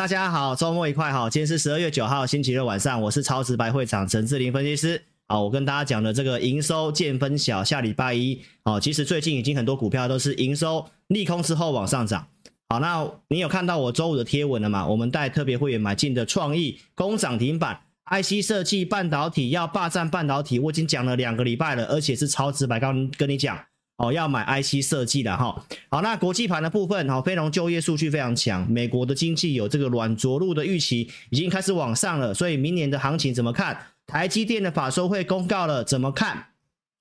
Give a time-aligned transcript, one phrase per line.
[0.00, 1.28] 大家好，周末愉快哈！
[1.28, 5.02] 今天是十二月九号星期六晚上，我是超直白会长陈志林分析师。
[5.28, 12.26] 好，我跟大家讲的这个营收见分晓，下礼拜一，好，其实最近已经很多股票都是营收利空之后往上涨。
[12.70, 14.86] 好，那你有看到我周五的贴文了吗？
[14.86, 17.78] 我们带特别会员买进的创意工涨停板
[18.10, 23.58] ，IC 设计半导体要霸占半导体，我已经讲了两个礼拜了，而且是超直白，刚跟你讲。
[24.00, 25.54] 哦，要买 IC 设计的哈。
[25.90, 32.32] 好，那国际盘的部分，哈，非农就业数据非常强，美国的经济有这个软着陆的预期，已经开始往上了。
[32.32, 33.78] 所以明年的行情怎么看？
[34.06, 36.46] 台积电的法收会公告了，怎么看？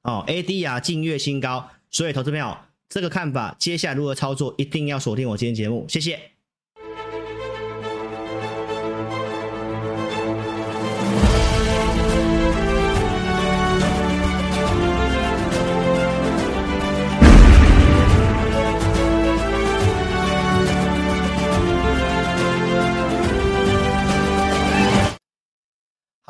[0.03, 2.57] 哦，ADR 近月新高，所以投资朋友
[2.89, 6.19] 这个看法，接下来如何操作，一定要锁定我今天节目，谢谢。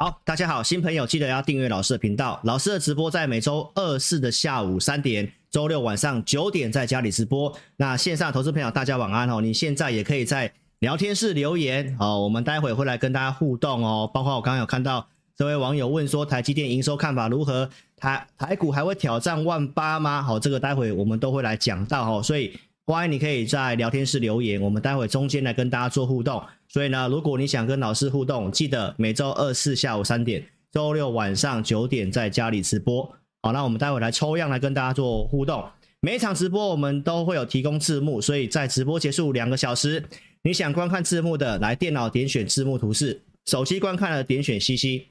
[0.01, 2.39] 好，大家好，新朋友记得要订阅老师的频道。
[2.45, 7.53] 老师的直播在每周二四的下午三点，周六晚上九点在家里直播。
[7.75, 9.41] 那线上投资朋友大家晚安哦。
[9.41, 14.09] 你现在也可以在聊天室留言哦，我们待会会来跟大家互动哦。
[14.13, 15.05] 包括我刚刚有看到
[15.35, 17.69] 这位网友问说，台积电营收看法如何？
[17.97, 20.21] 台台股还会挑战万八吗？
[20.21, 22.23] 好，这个待会我们都会来讲到哦。
[22.23, 22.57] 所以
[22.91, 26.43] 欢迎你可以在聊天室留言，我们待会中间来跟大家做互动。
[26.67, 33.03] 所以呢，如果你想跟老师互动，记得每周二四下午三点，周六晚上九点在家里直播。
[33.43, 35.63] 好，那我们待会来抽样来跟大家做互动。
[35.99, 40.03] 每一场直播我们都会有提供字幕，所以在直播结束两个小时，
[40.41, 45.03] 你想观看字幕的，来电脑点选字幕图示，手机观看的点选 CC，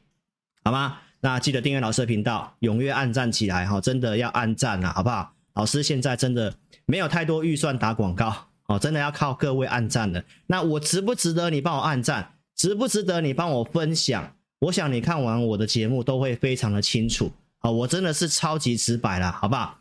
[0.64, 0.98] 好吗？
[1.20, 5.32] 那记得订阅老师的频道，踊跃按赞起来哈，真的要按赞啊，好不好？
[5.54, 6.52] 老师现在真的
[6.88, 8.34] 没有太多预算打广告。
[8.66, 10.22] 哦，真的要靠各位按赞了。
[10.46, 12.34] 那我值不值得你帮我按赞？
[12.56, 14.34] 值不值得你帮我分享？
[14.58, 17.32] 我想你看完我的节目都会非常的清楚。
[17.60, 19.78] 哦，我真的是超级直白了，好不好？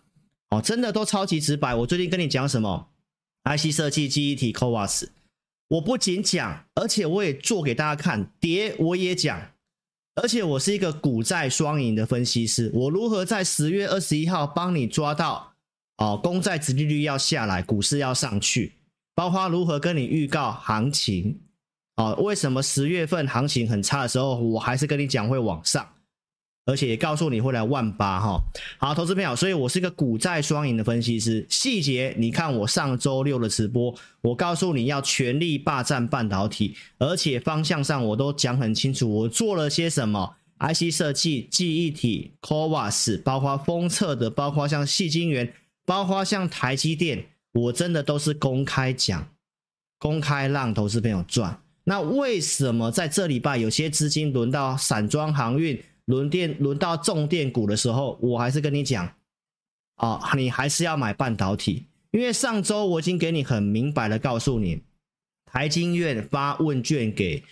[0.51, 1.75] 哦，真的都超级直白。
[1.75, 2.88] 我最近跟你讲什么
[3.44, 5.07] ？IC 设计、记忆体、CoWAS，
[5.68, 8.31] 我不仅讲，而且我也做给大家看。
[8.39, 9.51] 跌我也讲，
[10.16, 12.72] 而且我是一个股债双赢的分析师。
[12.74, 15.56] 我如何在十月二十一号帮你抓到？
[15.97, 18.74] 哦，公债殖利率要下来，股市要上去。
[19.16, 21.40] 包括如何跟你预告行情，
[21.96, 25.88] 哦，为什么十月份行情很差的时候，我还是跟你讲会往上，
[26.68, 28.40] 而且也告诉你会来万八哈。
[28.78, 31.44] 好，投资朋友，所以我是一个股债双赢的分析师。
[31.50, 33.91] 细节你看我上周六的直播，
[34.22, 45.52] 我告诉你要全力霸占半导体，而且方向上我都讲很清楚，我做了些什么，IC 设计、记忆体、CoWAS，包括封测的，包括像细晶圆，
[45.88, 47.25] 包括像台积电。
[47.53, 49.28] 我真的都是公开讲，
[49.98, 51.59] 公开让投资朋友赚。
[51.86, 59.12] 那为什么在这礼拜有些资金轮到散装航运、轮电、轮到重电股的时候，我还是跟你讲，
[59.96, 64.84] 哦，你还是要买半导体，因为上周我已经给你很明白的告诉你，
[65.52, 67.44] 台经院发问卷给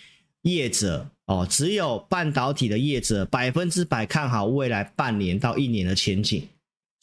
[0.42, 6.46] 业者，哦，只有半导体的业者百分之百看好未来半年到一年的前景。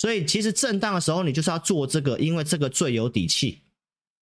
[0.04, 3.60] 所以其实震荡的时候，你就是要做这个，因为这个最有底气。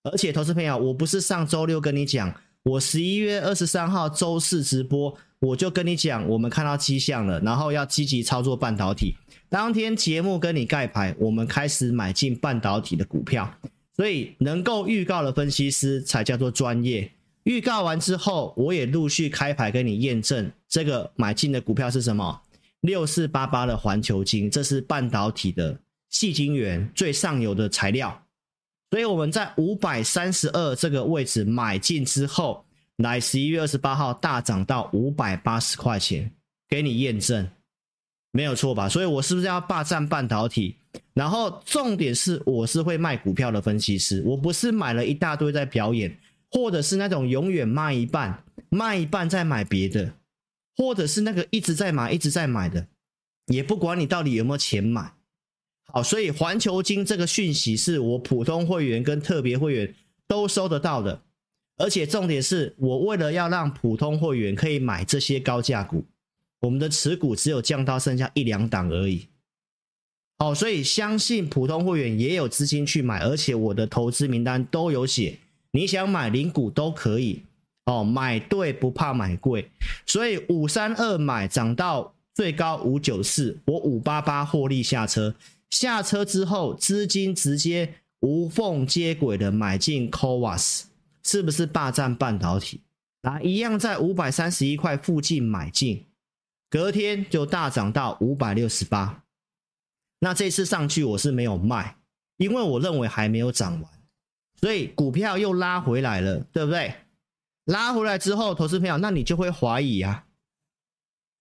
[0.03, 2.31] 而且，投资朋友，我不是上周六跟你讲，
[2.61, 9.15] 我十一月二十三号周四直播，我就跟你讲，我们看到迹象了，然后要积极操作半导体。
[9.49, 13.51] 当天节目跟你盖牌，我们开始买进半导体的股票。
[13.95, 17.11] 所以，能够预告的分析师才叫做专业。
[17.45, 22.39] 预告完之后，我也陆续开牌跟你验证这个买进的股票是什么。
[22.81, 28.25] 六四八八的环球晶，这是半导体的细晶圆最上游的材料，
[28.89, 32.65] 所以我们在五百三十二这个位置买进之后，
[32.97, 36.31] 来十一月二十八号大涨到五百八十块钱，
[36.67, 37.47] 给你验证，
[38.31, 38.89] 没有错吧？
[38.89, 40.75] 所以我是不是要霸占半导体？
[41.13, 46.17] 然后重点是，我是会卖股票的分析师，我不是买了一大堆在表演，
[46.49, 50.11] 或者是那种永远卖一半，卖一半再买别的。
[50.75, 52.87] 或者是那个一直在买、一直在买的，
[53.47, 55.13] 也不管你到底有没有钱买。
[55.93, 59.93] 好，所以环球金这个讯息是我普通会员跟特别会员
[60.27, 61.21] 都收得到的，
[61.77, 66.05] 而且重点是我为了要让普通会员可以买这些高价股，
[66.61, 69.27] 我们的持股只有降到剩下一两档而已。
[70.39, 75.39] 好，所以相信普通会员也有资金去买，而且我的投资名单都有写，
[75.71, 77.43] 你想买零股都可以。
[77.91, 79.69] 哦，买对不怕买贵，
[80.05, 85.35] 所以五三二买涨到最高五九四，我五八八获利下车，
[85.69, 90.83] 下车之后资金直接无缝接轨的买进 CoWoS，
[91.21, 92.79] 是不是霸占半导体？
[93.23, 96.05] 来一样在五百三十一块附近买进，
[96.69, 99.23] 隔天就大涨到五百六十八。
[100.21, 101.97] 那这次上去我是没有卖，
[102.37, 103.91] 因为我认为还没有涨完，
[104.61, 106.93] 所以股票又拉回来了，对不对？
[107.65, 110.25] 拉回来之后，投资朋友，那你就会怀疑啊。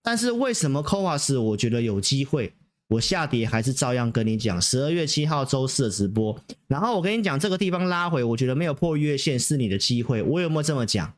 [0.02, 2.54] 但是为什么 CoWoS 我觉得有机会？
[2.88, 6.36] 我下跌还是照样跟你讲，十二月七号周四的直播。
[6.66, 10.22] 然后我跟你讲，这个地方拉回，我觉得没有破月线是你的机会。
[10.22, 11.14] 我有没有这么讲？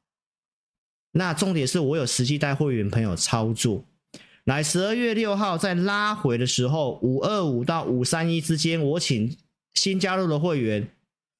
[1.13, 3.85] 那重点是我有实际带会员朋友操作。
[4.45, 9.35] 来，十二月六号在拉回的时候，五二五到五三一之间，我请
[9.75, 10.89] 新加入的会员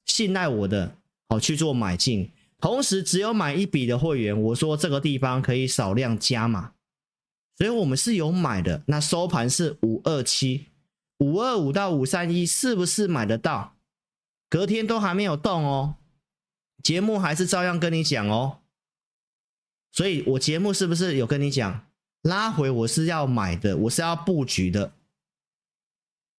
[0.07, 0.97] 信赖我的，
[1.29, 2.31] 好去做买进。
[2.63, 6.75] 同时，只有买一笔的会员，我说这个地方可以少量加码。
[7.59, 10.69] 所以我们是有买的，那收盘是五二七、
[11.19, 13.77] 五二五到五三一，是不是买得到？
[14.49, 15.97] 隔天都还没有动哦，
[16.85, 18.61] 节目还是照样跟你讲哦。
[19.91, 21.87] 所以我节目是不是有跟你讲，
[22.23, 24.93] 拉回我是要买的，我是要布局的。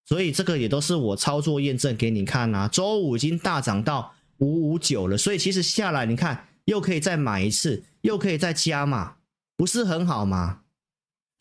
[0.06, 2.69] 所以这个也都是我操作验证给你看啊。
[2.69, 9.16] 周五已经大涨到五五九了，所以其实下来你看又可以再买一次，又可以再加码，
[9.56, 10.62] 不是很好吗？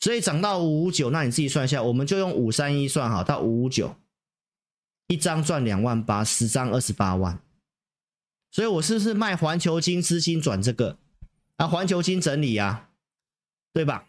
[0.00, 3.96] 所以涨到五五九，那你自己算一下，我们就用五三一算好，到五五九，
[5.08, 7.40] 一张赚两万八，十张二十八万。
[8.50, 10.98] 所以我是不是卖环球金资金转这个？
[11.56, 12.90] 啊，环球金整理啊，
[13.72, 14.06] 对吧？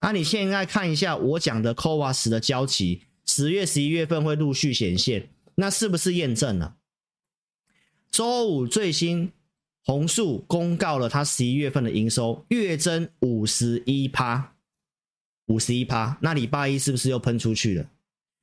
[0.00, 6.75] 啊，你现在看一下我讲的 CoWoS 的交期，十月、十一月份会陆续显现，那是不是验证了？
[8.16, 9.30] 周五最新
[9.84, 14.54] 红树公告了它十一月份的营收月增五十一趴。
[15.48, 17.90] 五十一趴，那礼拜一是不是又喷出去了？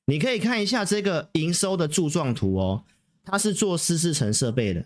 [0.05, 2.83] 你可以看一下这个营收的柱状图哦，
[3.23, 4.85] 它是做湿式层设备的，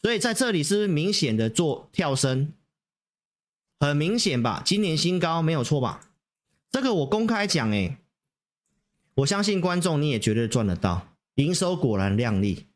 [0.00, 2.52] 所以在这里是不是明显的做跳升？
[3.80, 4.62] 很明显吧？
[4.64, 6.12] 今年新高没有错吧？
[6.70, 7.96] 这个我公开讲诶，
[9.16, 12.66] 我相信观众你也绝对赚得到，营收果然亮丽。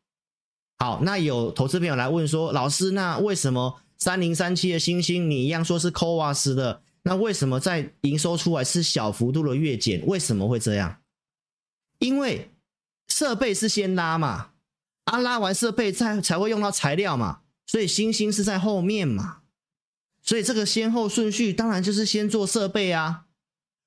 [0.79, 6.81] 好，那有投资朋友来问说，老师，那为什么三零三七的星星你一样说是 CoWoS 的？
[7.03, 10.05] 那为什么在营收出来是小幅度的月减？
[10.05, 10.97] 为什么会这样？
[11.99, 12.51] 因为
[13.07, 14.49] 设备是先拉嘛，
[15.05, 19.39] 啊，拉完设备再才会用到材料嘛，所以星星是在后面嘛，
[20.21, 23.23] 所以这个先后顺序当然就是先做设备啊。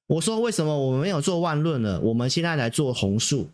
[0.09, 2.01] 我说为什么我们没有做万论了？
[2.01, 3.51] 我们现在来做红树，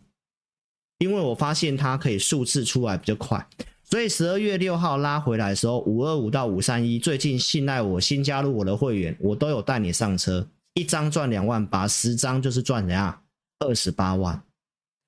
[0.98, 3.46] 因为我发现它可以数字出来比较快。
[3.84, 13.22] 所以十二月六号拉回来的时候，五二五到五三一，最近信赖我新加入我的会员，我都有带你上车，一张赚两万八，十张就是赚怎样？
[13.60, 14.42] 二十八万。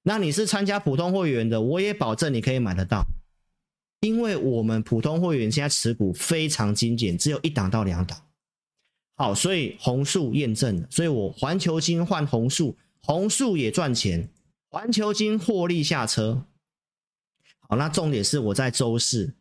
[0.05, 3.05] 那你是参加普通会员的，我也保证你可以买得到，
[4.00, 8.17] 因为我们普通会员现在持股非常精简，只有一档到两档。
[9.17, 14.29] 好，所以红树验证了，所以我环球金换红树，红树也赚钱，
[14.70, 16.44] 环球金获利下车。
[17.60, 19.34] 好，那重点是我在周四，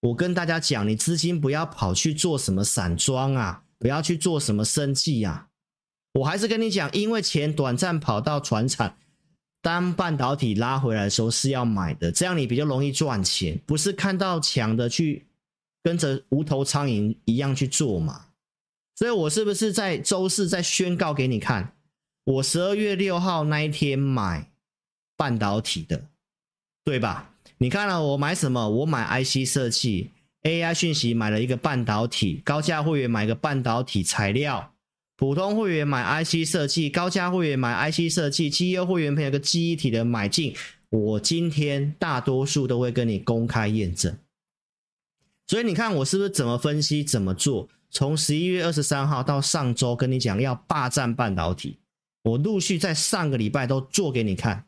[0.00, 5.48] 我跟大家讲，你资金不要跑去做什么散装啊，不要去做什么生计啊。
[6.12, 8.96] 我还是跟你讲，因为钱短暂跑到船产，
[9.60, 15.26] 当半导体拉回来的时候是要买的，这样你比较容易赚钱，不是看到强的去
[15.82, 18.26] 跟着无头苍蝇一样去做嘛。
[18.96, 21.76] 所以我是不是在周四再宣告给你看，
[22.24, 24.49] 我十二月六号那一天买
[25.20, 26.02] 半导体的，
[26.82, 27.34] 对吧？
[27.58, 28.70] 你看了我买什么？
[28.70, 30.12] 我买 IC 设计
[30.44, 34.72] ，AI 讯息买了一个半导体，高价会员买个半导体材料，
[35.18, 40.56] 普通会员买 IC 设计，高价会员买 IC 设计，基优会员朋友个记忆体的买进，
[40.88, 44.16] 我今天大多数都会跟你公开验证。
[45.48, 47.68] 所以你看我是不是怎么分析怎么做？
[47.90, 51.76] 从十一月二十三号到上周跟你讲要霸占半导体，
[52.22, 54.64] 我陆续在上个礼拜都做给你看。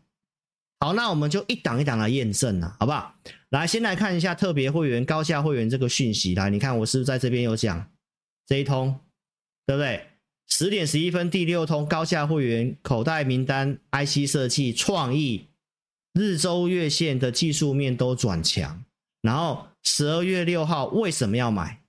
[0.82, 3.14] 好，那我们就一档一档来验证了，好不好？
[3.50, 6.34] 来，先来看一下特别会员、高价会员这个讯息。
[6.34, 7.88] 来，你看我是不是在这边有讲
[8.48, 8.92] 这一通，
[9.64, 10.04] 对不对？
[10.48, 15.46] 十点十一分第六通高价会员口袋名单，IC 设计创意
[16.14, 18.82] 日周月线的技术面都转强。
[19.20, 21.80] 然后十二月六号为什么要买？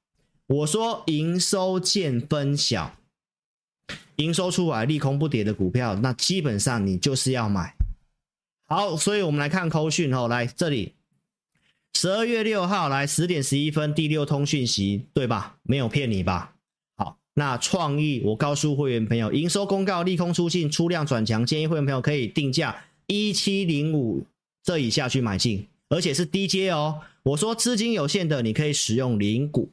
[0.45, 2.95] 我说营收见分晓，
[4.17, 7.73] 营收出来利空不跌的股票，那基本上你就是要买。
[8.65, 10.93] 好，所以我们来看扣讯哦，来这里，
[11.93, 15.57] 十二月六号来十点十一分第六通讯息，对吧？
[15.63, 16.55] 没有骗你吧？
[16.95, 24.25] 好，那创意我告诉会员朋友，营收公告利空出尽，出量转强，建议会员朋友可以定价一七零五
[24.63, 27.01] 这以下去买进，而且是低阶哦。
[27.23, 29.69] 我说资金有限的，你可以使用零股，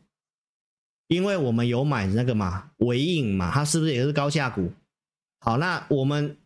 [1.08, 4.70] 因为我们有买那个嘛，尾影嘛，它是不是也是高价股？
[5.38, 6.36] 好，那我们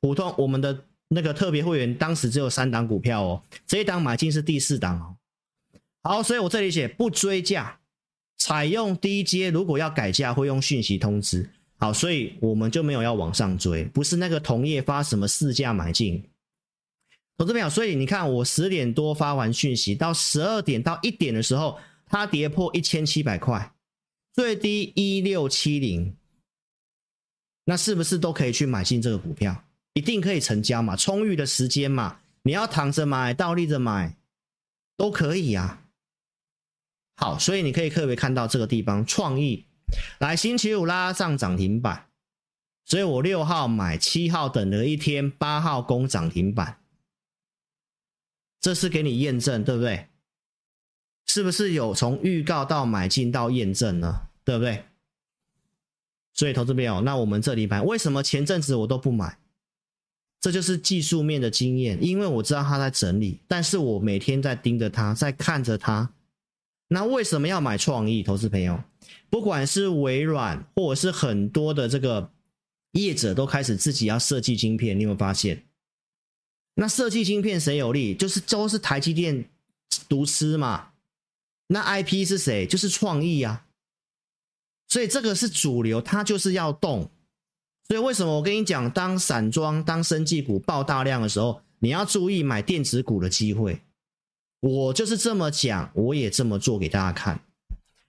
[0.00, 5.16] 普通我们的那个特别会员当时只有三档股票哦，这一档买进是第四档哦。
[6.02, 7.78] 好，所以我这里写不追价，
[8.38, 11.50] 采用低阶，如果要改价会用讯息通知。
[11.78, 16.24] 好，所以我们就没有要往上追，不是那个同业发什么市价买进。
[17.36, 23.72] 投资朋友，所以你看我十点多发完讯息，到十二点到一点的时候，它跌破一千七百块，
[24.32, 26.16] 最低一六七零。
[27.64, 29.64] 那是不是都可以去买进这个股票？
[29.94, 30.96] 一定可以成交嘛？
[30.96, 32.20] 充裕的时间嘛？
[32.42, 34.16] 你要躺着买，倒立着买，
[34.96, 35.84] 都可以啊。
[37.16, 39.66] 好，所以你可以特别看到这个地方，创意
[40.18, 42.06] 来星期五拉上涨停板，
[42.84, 46.80] 所以我六号买，七号等了一天，八号攻涨停板，
[48.60, 50.08] 这是给你验证，对不对？
[51.26, 54.28] 是不是有从预告到买进到验证呢？
[54.42, 54.86] 对不对？
[56.32, 59.38] 所以投资朋友，那我们这里买，为什么前阵子我都不买？
[60.42, 66.12] 这就是技术面的经验，因为我知道它在整理，但是我每天在盯着它，在看着它。
[66.88, 68.24] 那为什么要买创意？
[68.24, 68.82] 投资朋友，
[69.30, 72.32] 不管是微软或者是很多的这个
[72.90, 75.64] 业者都开始自己要设计晶片，你有没有发现？
[76.74, 78.12] 那设计晶片谁有利？
[78.12, 79.48] 就是都是台积电
[80.08, 80.88] 独吃嘛。
[81.68, 82.66] 那 IP 是谁？
[82.66, 83.64] 就是创意啊。
[84.88, 87.11] 所以这个是主流，它就是要动。
[87.92, 93.82] 所以为什么我跟你讲，当散装、当生技股爆大量的时候，你要注意买电子股的机会。
[94.60, 97.38] 我就是这么讲，我也这么做给大家看。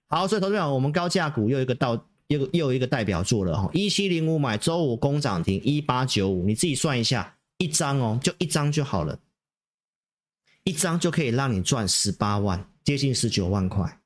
[0.07, 9.19] 好，所以投资者，我们高价股又一个到又又一个代表作了哈，一七零五买周五攻涨停一八九五，你自己算一下，一张哦，就一张就好了，
[10.63, 13.99] 一张就可以让你赚十八万，接近十九万块，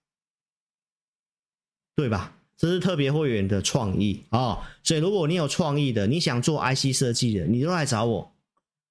[1.95, 2.35] 对吧？
[2.57, 8.33] 这是特别会员的创意啊、哦，所以如果你有创意的，你想做 IC 设计的，你都来找我。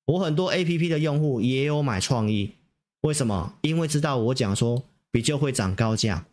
[0.05, 2.53] 我很多 APP 的用户也有买创意，
[3.01, 3.59] 为什么？
[3.63, 6.27] 因为知道我讲说比较会涨高价。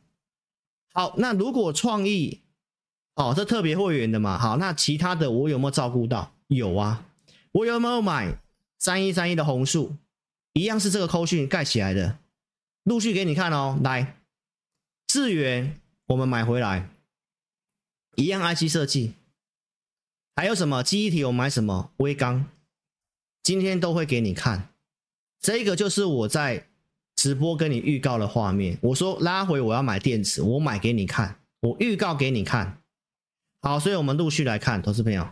[0.93, 2.41] 好，那如果创意
[3.15, 6.35] 哦，这特别会员的嘛，好，那其他的我有没有照顾到？
[6.49, 7.07] 有啊，
[7.51, 8.37] 我有没有买
[8.77, 9.95] 三一三一的红树？
[10.53, 12.19] 一样是这个扣讯盖起来的，
[12.83, 13.79] 陆续给你看哦。
[13.83, 14.17] 来，
[15.07, 16.91] 智源我们买回来。
[18.15, 19.13] 一样 IC 设计，
[20.35, 21.23] 还有什么记忆体？
[21.23, 22.45] 我买什么威刚？
[23.41, 24.69] 今天都会给你看。
[25.39, 26.67] 这个就是我在
[27.15, 28.77] 直播跟你预告的画面。
[28.81, 32.81] 我说拉回我要买电池，我买给你看，我预告给你看。
[33.61, 35.27] 好，所以我们陆续来看，投资朋友，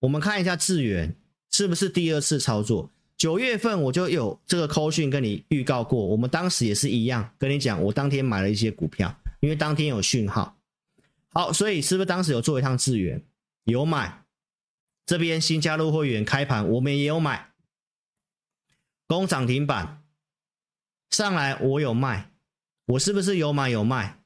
[0.00, 1.14] 我们看一下智原
[1.50, 2.90] 是不是第二次操作？
[3.16, 10.56] 九月份我就有这个扣讯跟你预告过，我们当时也是一样跟你讲，我当天买了一些股票，因为当天有讯号。
[11.34, 13.24] 好，所以是不是当时有做一趟资源？
[13.64, 14.24] 有买，
[15.06, 17.52] 这边新加入会员开盘，我们也有买，
[19.06, 20.02] 攻涨停板
[21.08, 22.32] 上来，我有卖，
[22.84, 24.22] 我是不是有买有卖？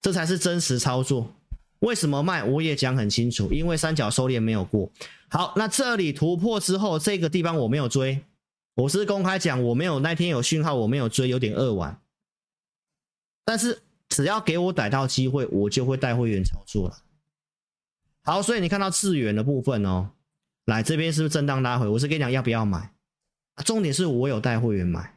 [0.00, 1.36] 这才是真实操作。
[1.78, 2.42] 为什么卖？
[2.42, 4.90] 我也讲很清楚，因为三角收敛没有过。
[5.30, 8.24] 好，那这里突破之后，这个地方我没有追，
[8.74, 12.00] 我是公开讲，我没有那天有讯号，我没有追，有点扼腕，
[13.44, 13.82] 但是。
[14.08, 17.02] 只要给我逮到机会，我就会带会员操作了。
[18.22, 20.10] 好，所以你看到智原的部分哦，
[20.64, 21.86] 来这边是不是震荡拉回？
[21.88, 22.92] 我是跟你讲要不要买，
[23.64, 25.14] 重点是我有带会员买。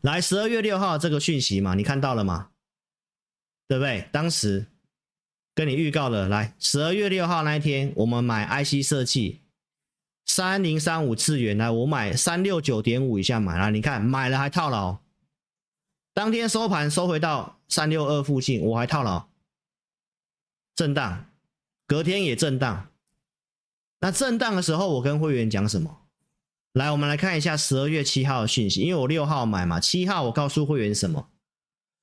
[0.00, 2.50] 来十二月六号这个讯息嘛，你看到了吗？
[3.66, 4.08] 对不对？
[4.12, 4.66] 当时
[5.54, 9.40] 跟你预告了，来十二月六号那一天，我们买 IC 设计
[10.26, 14.98] 三零三五次元，来我买三六九点五以下买了，你看买了还套牢。
[16.18, 19.28] 当天收盘收回到三六二附近，我还套牢，
[20.74, 21.26] 震荡，
[21.86, 22.88] 隔天也震荡。
[24.00, 26.00] 那震荡的时候，我跟会员讲什么？
[26.72, 31.28] 来，我们来看一下十二月七号的讯息，因为我六号买嘛，七号我告诉会员什么？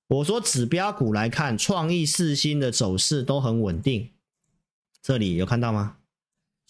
[0.07, 4.11] 我说指标股来看，创意、四星的走势都很稳定，
[5.01, 5.97] 这里有看到吗？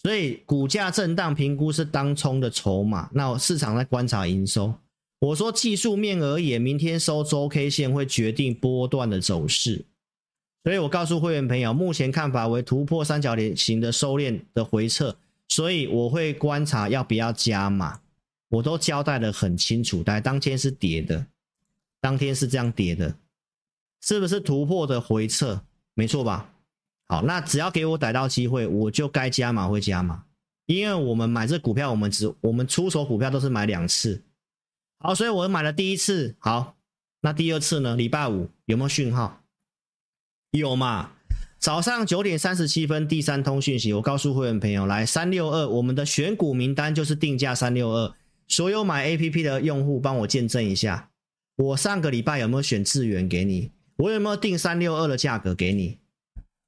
[0.02, 4.74] 所以股价震荡评估是当冲的筹码，那市场在观察营收。
[5.18, 9.86] 我说技术面而言，明天收周 K 线会决定波段的走势，
[10.62, 15.16] 所以我告诉会员朋友，目前看法为突破三角形的收敛的回撤，
[15.48, 18.00] 所以我会观察要不要加码，
[18.50, 20.02] 我都交代得很清楚。
[20.04, 21.26] 但当天是跌的，
[21.98, 23.16] 当天是这样跌的，
[24.02, 25.62] 是不是突破的回撤？
[25.94, 26.52] 没错吧？
[27.08, 30.24] 好，那只要给我逮到机会，我就该加码会加码，
[30.66, 34.22] 因为我们买这股票，我们只我们出手股票都是买两次。
[34.98, 36.76] 好，所以我买了第一次，好，
[37.20, 37.96] 那第二次呢？
[37.96, 39.42] 礼拜五有没有讯号？
[40.52, 41.10] 有嘛？
[41.58, 48.14] 早上九点三十七分，第三通讯息，我告诉会员朋友，来三六二，我们的选股名单就是定价三六二，
[48.46, 51.10] 所有买 APP 的用户帮我见证一下，
[51.56, 53.70] 我上个礼拜有没有选智原给你？
[53.96, 55.98] 我有没有定三六二的价格给你？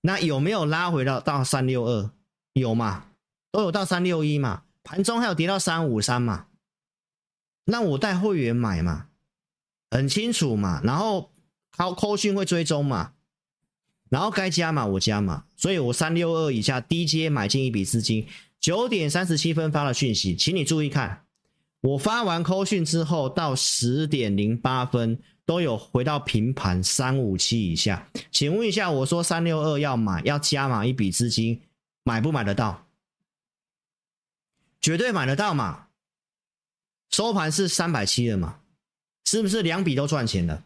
[0.01, 2.11] 那有没有拉回到到三六二？
[2.55, 3.05] 有嘛？
[3.53, 4.63] 都有到三六一嘛？
[4.83, 6.47] 盘中还有跌到三五三嘛？
[7.71, 9.09] 那我带会员买嘛？
[9.91, 10.81] 很清楚嘛？
[10.83, 11.31] 然后
[11.77, 13.13] 靠扣讯会追踪嘛？
[14.09, 18.27] 然后该加码我加码，所以我三六二以下低阶买进一笔资金，
[18.59, 21.27] 九点三十七分发了讯息，请你注意看，
[21.83, 31.61] 我发完扣讯之后到十点零八分都有回到平盘三五七以下，请问一下，我说三六二要买要加码一笔资金，
[32.03, 32.87] 买不买得到？
[34.81, 35.88] 绝对买得到嘛？
[37.11, 38.61] 收盘是三百七了嘛？
[39.25, 40.65] 是不是两笔都赚钱了？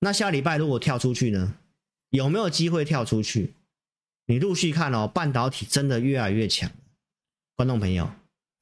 [0.00, 1.54] 那下礼拜如果跳出去呢？
[2.10, 3.54] 有没有机会跳出去？
[4.26, 6.70] 你陆续看哦，半导体真的越来越强，
[7.56, 8.10] 观众朋友。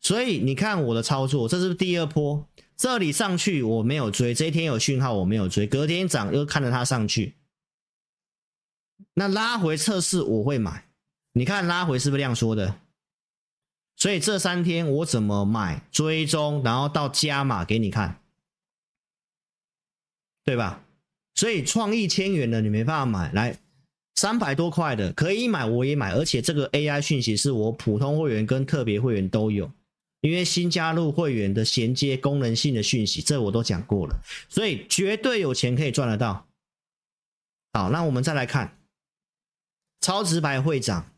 [0.01, 2.47] 所以你看我的操作，这是第二波？
[2.77, 7.35] 这里上去我没有追，这一天有讯号我没有追，隔天涨又看着它上去，
[9.15, 10.85] 那拉回测试我会买。
[11.33, 12.79] 你看拉回是不是量缩的？
[13.97, 18.21] 所以这三天我怎么买、追踪，然后到加码给你看，
[20.45, 20.85] 对吧？
[21.35, 23.59] 所以创意千元的你没办法买，来
[24.15, 29.71] 三百多块的可以买，我也买，而且这个 AI 讯息是我普通会员跟特别会员都有，
[30.21, 36.47] 因为新加入会员的衔接功能性的讯息，这我都讲过了，所以绝对有钱可以赚得到。
[37.73, 38.79] 好，那我们再来看
[40.01, 41.11] 超直白会长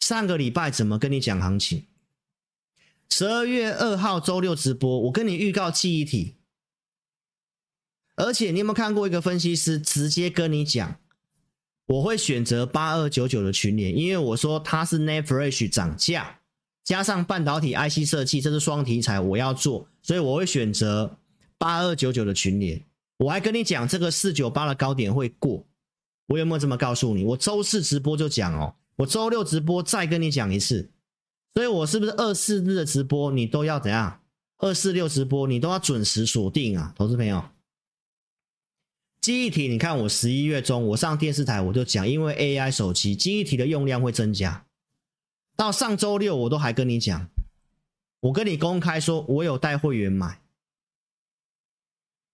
[0.00, 1.86] 上个礼拜怎么跟你讲行情？
[3.10, 6.34] 十二月二号周六直播，我跟你预告记忆体。
[8.16, 10.96] 而且你有没有看过一个分析师直接跟你讲，
[11.86, 16.38] 我会选择八二九九的群联，因为我说它是 NAND Flash 涨价，
[16.84, 21.18] 加上半导体 IC 设计，这是双题材，我要做，所以我会选择
[21.58, 22.80] 八二九九的群联。
[23.16, 25.64] 我还跟你讲这个四九八的高点会过，
[26.26, 27.24] 我有没有这么告诉你？
[27.24, 30.88] 我周四直播就讲哦，我周六直播再跟你讲一次，
[31.54, 34.20] 所以我是不是二四日的直播你都要怎样？
[34.58, 37.44] 二四六直播你都要准时锁定啊，投资朋友。
[39.20, 44.66] 记忆体，你看我十一月中我上电视台我就讲，因为 AI 手机记忆体的用量会增加。
[45.56, 47.28] 到上周六我都还跟你讲，
[48.20, 50.40] 我跟你公开说，我有带会员买，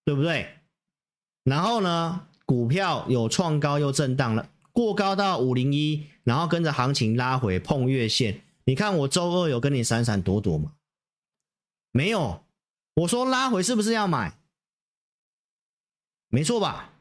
[0.04, 0.48] 对不对？
[1.44, 8.42] 然后呢，股票有创高又震荡了，过高到五零一，然后跟着行情拉回碰月线。
[8.70, 10.74] 你看我周二有跟你闪闪躲躲吗？
[11.90, 12.44] 没有，
[12.94, 14.38] 我说拉回是不是要买？
[16.28, 16.92] 没错吧？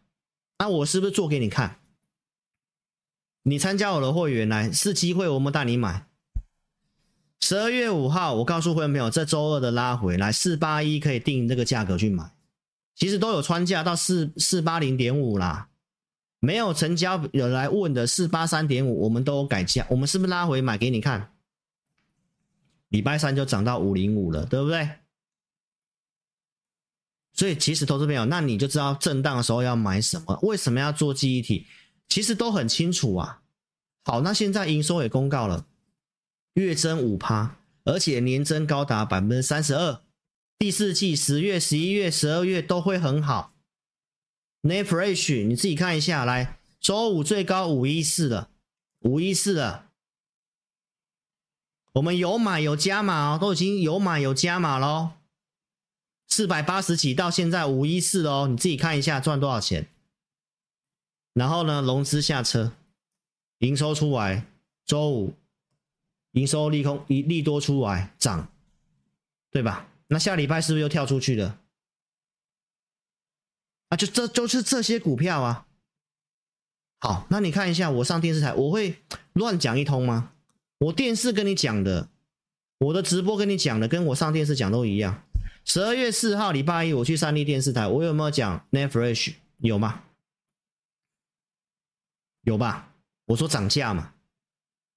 [0.58, 1.79] 那我是不是做给你看？
[3.43, 6.08] 你参加我的会员来是机会，我们带你买。
[7.39, 12.32] 十二月五号，我告诉会员朋友，这周二的拉回来四八一可以定这个价格去买，
[12.95, 15.69] 其实都有穿价到四四八零点五啦。
[16.39, 21.32] 没有成交有来问的四八三点五，我们都改价，我们是不是拉回买给你看？
[22.89, 24.89] 礼拜三就涨到五零五了，对不对？
[27.34, 31.67] 所以其实投资朋友，那你就知道震荡的时候要买什么，为什么要做记忆体，
[32.10, 33.41] 其实都很清楚啊。
[34.04, 35.65] 好，那现在营收也公告了，
[36.56, 40.02] 月增五趴，而且年增高达百分之三十二，
[40.58, 43.54] 第四季十月、十一月、十二月都会很好。
[44.63, 48.49] NAND Flash 你自己看一下，来周五最高五一四了，
[49.02, 49.88] 五一四了，
[51.93, 55.12] 我们有买有加码哦，都已经有买有加码喽。
[56.28, 59.88] 四百八十几到现在五一四哦，你自己看一下赚多少钱。
[61.34, 62.73] 然后呢，融资下车，
[63.60, 64.45] 营收出来，
[64.86, 65.34] 周五
[66.32, 68.52] 营收利空一利多出来涨，
[69.49, 69.88] 对吧？
[70.08, 71.60] 那下礼拜是不是又跳出去了？
[73.89, 75.65] 啊，就这就是这些股票啊。
[76.99, 79.02] 好，那你看一下，我上电视台我会
[79.34, 80.34] 乱讲一通吗？
[80.79, 82.09] 我电视跟你讲的，
[82.77, 85.23] 我的直播跟你讲的，跟我上电视讲都一样。
[85.65, 89.33] 十二月四号礼拜一，我去三立电视台，我有没有讲 NAND Flash？
[89.57, 90.03] 有吗？
[92.43, 92.93] 有吧？
[93.25, 94.13] 我说涨价嘛，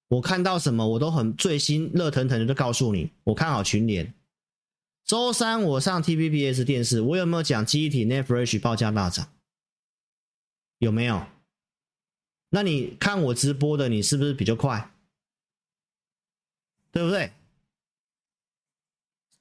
[0.07, 4.13] 我看到什么我都很最新热腾腾的就告诉你，我看好群联。
[5.05, 9.27] 周三我上 TVBS 电视，我有没有讲记忆体 NAND Flash 报价大涨？
[10.77, 11.27] 有没有？
[12.49, 14.92] 那你看我直播的，你是不是比较快？
[16.93, 17.33] 对不对？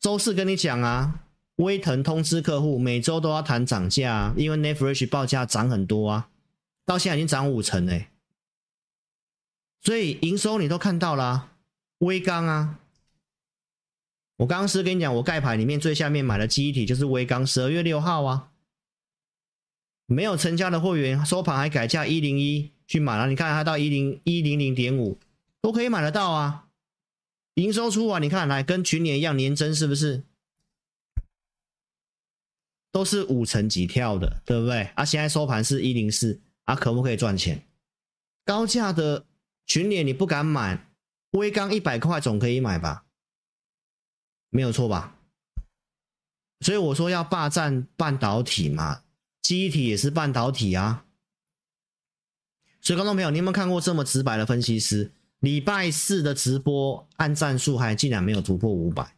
[0.01, 1.21] 周四跟你讲啊，
[1.57, 6.31] 威腾通知客户每周都要谈涨价啊，因为 NAND Flash 报价涨很多啊，
[6.87, 8.09] 到现在已经涨五成嘞。
[9.83, 11.53] 所以营收你都看到了啊，
[11.99, 12.81] 威刚啊。
[14.39, 18.49] 我刚刚是跟你讲，我盖牌里面最下面买的记忆体就是威刚，十二月六号啊。
[20.07, 25.21] 没有成交的会员收盘还改价一零一去买了，你看它到一零一零零点五
[25.61, 26.71] 都可以买得到啊。
[27.55, 30.25] 营收出完，你看来跟去年一样年增是不是？
[32.91, 34.83] 都是五成几跳的，对不对？
[34.95, 37.67] 啊，现在收盘是一零四啊，可不可以赚钱？
[38.45, 39.27] 高价的
[39.67, 40.91] 群联你不敢买，
[41.31, 43.07] 威刚一百块总可以买吧？
[44.51, 45.17] 没有错吧？
[46.61, 49.03] 所以我说要霸占半导体嘛。
[49.41, 51.05] 记忆体也是半导体啊，
[52.81, 55.11] 所以观众朋友，你有没有看过这么直白的分析师？
[55.43, 59.17] 礼拜四的直播按赞数还竟然没有突破五百，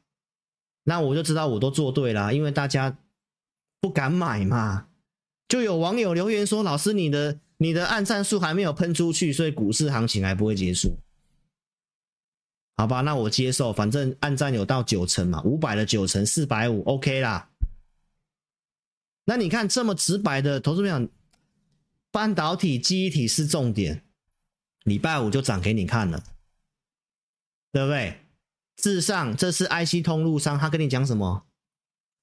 [0.82, 2.96] 那我就知道我都做对了，因为大家
[3.78, 4.88] 不敢买嘛。
[5.46, 10.96] 就有网友留言说：“老师，你的你的按赞数还没有喷出去，所以股市行情还不会结束。”
[12.78, 17.50] 好吧，那我接受，反正按赞有到九成嘛，五百的九成四百五，OK 啦。
[19.26, 21.08] 那你看这么直白的投资朋友，
[22.10, 24.03] 半导体、记忆体是重点，
[24.84, 26.24] 礼拜五就涨给你看了，
[27.72, 28.20] 对不对？
[28.76, 31.46] 至上这是 IC 通路商，他跟你讲什么？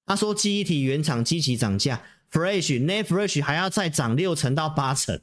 [0.05, 5.21] 他说记忆体原厂积极涨价，fresh、new fresh 还要再涨六成到八成。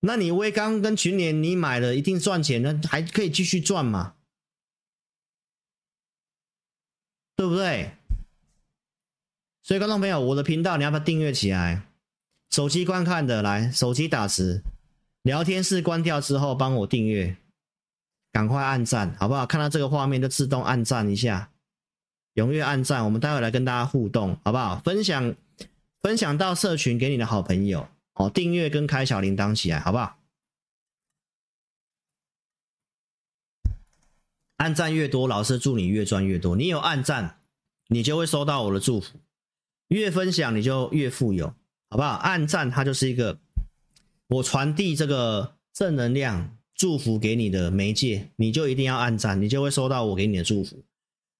[0.00, 4.14] 那你威刚跟群联你买了一定赚钱，那还可以继续赚嘛？
[7.36, 7.92] 对不对？
[9.62, 11.82] 所以，观众朋友，我的频道你要不要订阅起来？
[12.50, 14.62] 手机观看的来，手机打字，
[15.26, 17.36] 聊天室关掉之后帮我订阅，
[18.30, 19.44] 赶快按赞，好不好？
[19.44, 21.50] 看到这个画面就自动按赞一下，
[22.36, 23.04] 踊跃按赞。
[23.04, 24.78] 我们待会来跟大家互动，好不好？
[24.84, 25.34] 分享
[26.00, 30.16] 分享到社群给你的好朋友哦，订阅跟开小铃铛起来，好不好？
[34.58, 36.54] 按赞越多，老师祝你越赚越多。
[36.54, 37.40] 你有按赞，
[37.88, 39.18] 你就会收到我的祝福。
[39.88, 41.48] 越分享你就越富有，
[41.90, 42.10] 好不好？
[42.10, 43.40] 按赞它就是一个
[44.28, 50.84] 我传递这个正能量祝福给你的媒介，你就一定要按赞，你就会收到我给你的祝福，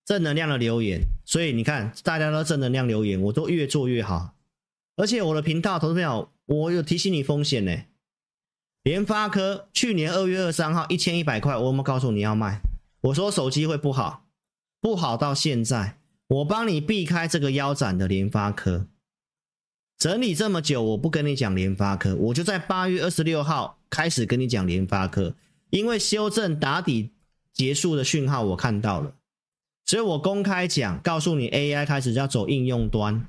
[0.05, 1.03] 正能量的留言。
[1.25, 4.35] 所以你看，大家都正能量留言，我都越做越好。
[4.97, 7.77] 而且我的频道投资朋友，我有提醒你风险呢。
[8.83, 12.61] 联发科去年二月二十三号一千一百块，我有没有告诉你要卖？
[13.01, 14.27] 我说手机会不好，
[14.81, 15.99] 不好到现在。
[16.29, 18.89] 我帮你避开这个腰斩的联发科，
[19.99, 25.35] 整理这么久，我不跟你讲联发科，我就在八月二十六号开始跟你讲联发科，
[25.71, 27.11] 因为修正打底
[27.55, 29.15] 结束的讯号我看到了，
[29.87, 33.27] 所以我公开讲，告诉你 AI 开始要走应用端，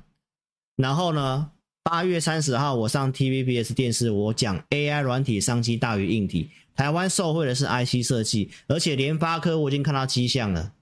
[0.76, 1.52] 然后呢，
[1.82, 10.74] 八月三十号我上 TVBS 电视，我讲 AI 软体商机大于硬体，台湾受惠的是 IC 设计，而且联发科我已经看到迹象了。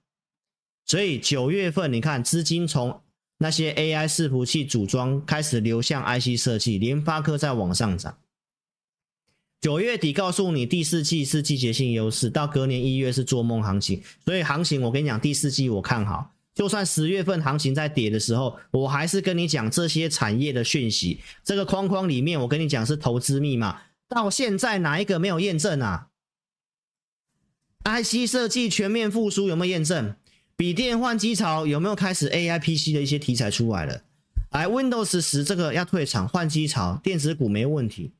[0.84, 3.00] 所以九月份，你看资金从
[3.38, 8.18] 那些 AI 伺服器组装开始流向 IC 设计，联发科在往上涨。
[9.60, 14.02] 九月底告诉你第四季是季节性优势，到隔年一月是做梦行情。
[14.24, 16.32] 所以行情我跟你讲，第四季我看好。
[16.54, 21.20] 就算十月份行情在跌的时候，我还是跟你讲这些产业的讯息。
[21.44, 23.82] 这个框框里面，我跟你讲是投资密码。
[24.08, 26.08] 到现在哪一个没有验证啊
[27.84, 30.14] ？IC 设计全面复苏有没有验证？
[30.56, 34.02] 笔电换机潮有没有开始？AI PC 的一些题材出来了，
[34.50, 38.12] 来 Windows 十这个要退场换机潮，电子股没问题。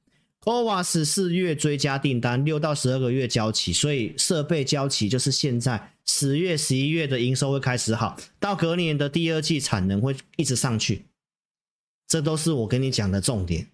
[0.42, 11.06] CoWoS 四月追加订单，六到十二个月交期，所以设备交期就是现在十月、十一月的营收会开始好，到隔年的第二季产能会一直上去，
[12.06, 13.66] 这都是我跟你讲的重点，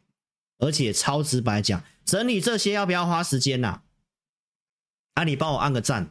[0.61, 3.83] 而且超直白讲，整理这些要不要花时间呐、啊？
[5.15, 6.11] 啊，你帮我按个赞。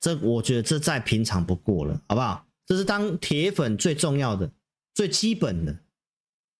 [0.00, 2.46] 这我觉得这再平常不过了，好不好？
[2.66, 4.50] 这是当铁粉最重要的、
[4.94, 5.78] 最基本的。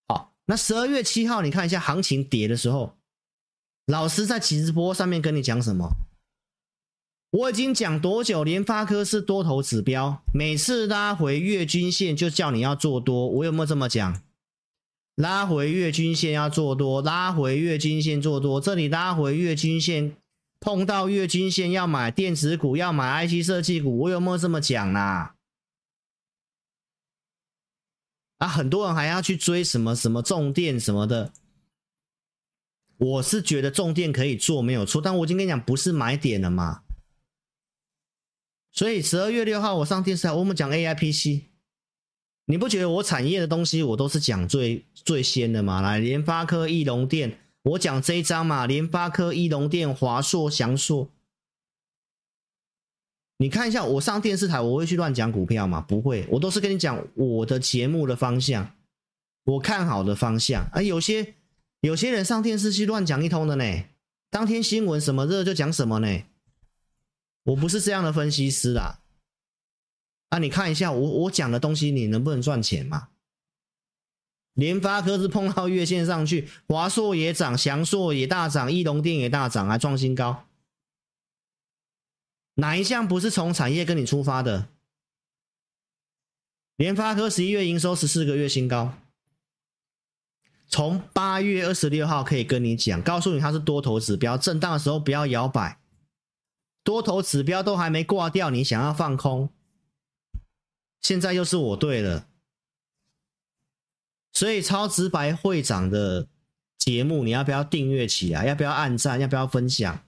[0.09, 2.97] 好，那十二月七号，你看一下行情跌的时候，
[3.87, 5.91] 老师在直播上面跟你讲什么？
[7.31, 8.45] 我已经讲多久？
[8.45, 14.23] 联发科是多头指标，每次拉回月均线就叫你要做多，我有没有这么讲？
[15.17, 20.17] 拉回月均线要做多，拉回月均线做多，这里拉回月均线。
[20.65, 25.37] 碰到月均线要买电子股，要买 IC 设计股，我有没有这么讲啦？
[28.39, 31.35] 啊，很多人还要去追什么什么重电什么的，
[32.97, 36.83] 我是觉得重电可以做没有错，但我已经跟你讲不是买点了嘛。
[38.73, 41.43] 所以十二月六号我上电视台，我们讲 AIPC，
[42.47, 45.83] 你不觉得我产业的东西我都是讲最最先的吗？
[45.83, 47.39] 来，联发科、义隆电。
[47.65, 51.11] 我讲这一张嘛，联发科、义隆电、华硕、翔硕。
[53.39, 55.81] 你看一下，我上电视台，我会去乱讲股票吗？
[55.81, 58.71] 不会，我都是跟你讲我的节目的方向，
[59.45, 60.65] 我看好的方向。
[60.73, 61.35] 啊，有些
[61.81, 63.85] 有些人上电视去乱讲一通的呢，
[64.31, 66.23] 当天新闻什么热就讲什么呢？
[67.45, 69.01] 我不是这样的分析师啦。
[70.29, 73.09] 啊，你看一下我我讲的东西，你能不能赚钱嘛？
[74.55, 80.47] 联发科是碰到月线上去，华硕也涨，祥硕也大涨，翼龙电也大涨，还创新高。
[82.55, 84.69] 哪一项不是从产业跟你出发的？
[86.77, 88.95] 联发科十一月营收十四个月新高，
[90.69, 95.81] 从八月二十六号可以跟你讲，告诉你它是多头指标，震荡的时候不要摇摆，
[96.83, 99.51] 多头指标都还没挂掉，你想要放空，
[101.01, 102.29] 现在又是我对了，
[104.35, 106.29] 所以超直白会长的
[106.77, 108.45] 节目，你要不要订阅起来？
[108.47, 109.19] 要不要按赞？
[109.21, 110.05] 要不要分享？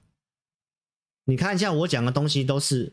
[1.24, 2.92] 你看一下我讲的东西都是，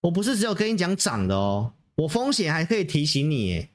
[0.00, 3.68] 我不是只有跟你讲涨的哦，我风险还可以提醒你。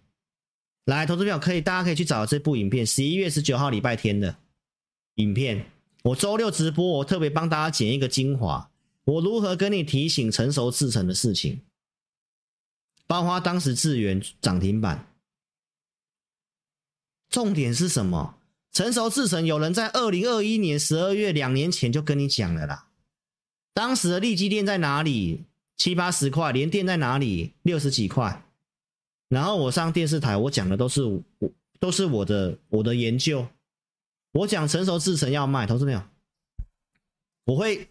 [0.86, 4.36] 来，投资票可以，大家可以去找这部影片，十一月十九号礼拜天的
[5.15, 5.65] 影片。
[6.03, 8.71] 我周六直播，我特别帮大家剪一个精华，
[9.03, 11.62] 我如何跟你提醒成熟制成的事情，
[13.05, 15.05] 包括当时智源涨停板。
[17.32, 18.36] 重点是什么？
[18.72, 22.88] 成熟制程有人在二零二一年十二月两年前就跟你讲了啦。
[23.74, 25.46] 当时的利基电在哪里？
[25.78, 27.54] 七八十块，连电在哪里？
[27.63, 28.44] 六十几块。
[29.30, 31.22] 然后我上电视台，我讲的都是我
[31.80, 33.48] 都是我的我的研究。
[34.34, 36.04] 我讲成熟制程要卖，投资没有？
[37.46, 37.88] 我会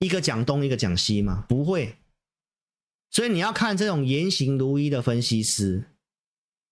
[0.00, 1.46] 一个讲东，一个讲西吗？
[1.48, 1.96] 不会。
[3.10, 5.84] 所以你要看这种言行如一的分析师。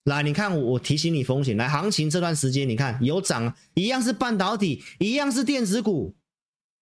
[0.05, 1.57] 来，你看我我提醒你风险。
[1.57, 6.15] 来，行情这段时间，你看有涨，一样是半导体，一样是电子股。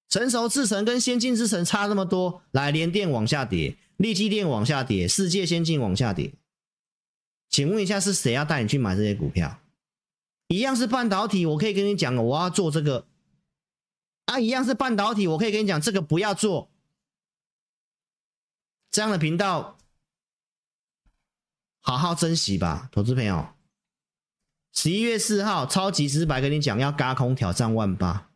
[0.08, 6.32] 成熟制程跟先进制程差那么多，来联电往下跌，力积电往下跌，世界先进往下跌。
[7.48, 9.60] 请问一下，是谁要带你去买这些股票？
[10.48, 13.06] 一样是半导体，我可以跟你讲，我要做这个。
[14.24, 16.70] 啊，一样是半导体，我可以跟你讲，这个不要做。
[18.90, 19.78] 这样的频道，
[21.90, 23.48] 好好珍惜吧，投资朋友。
[24.72, 28.28] 十一月四号，超级直白跟你讲，要嘎空挑战万八。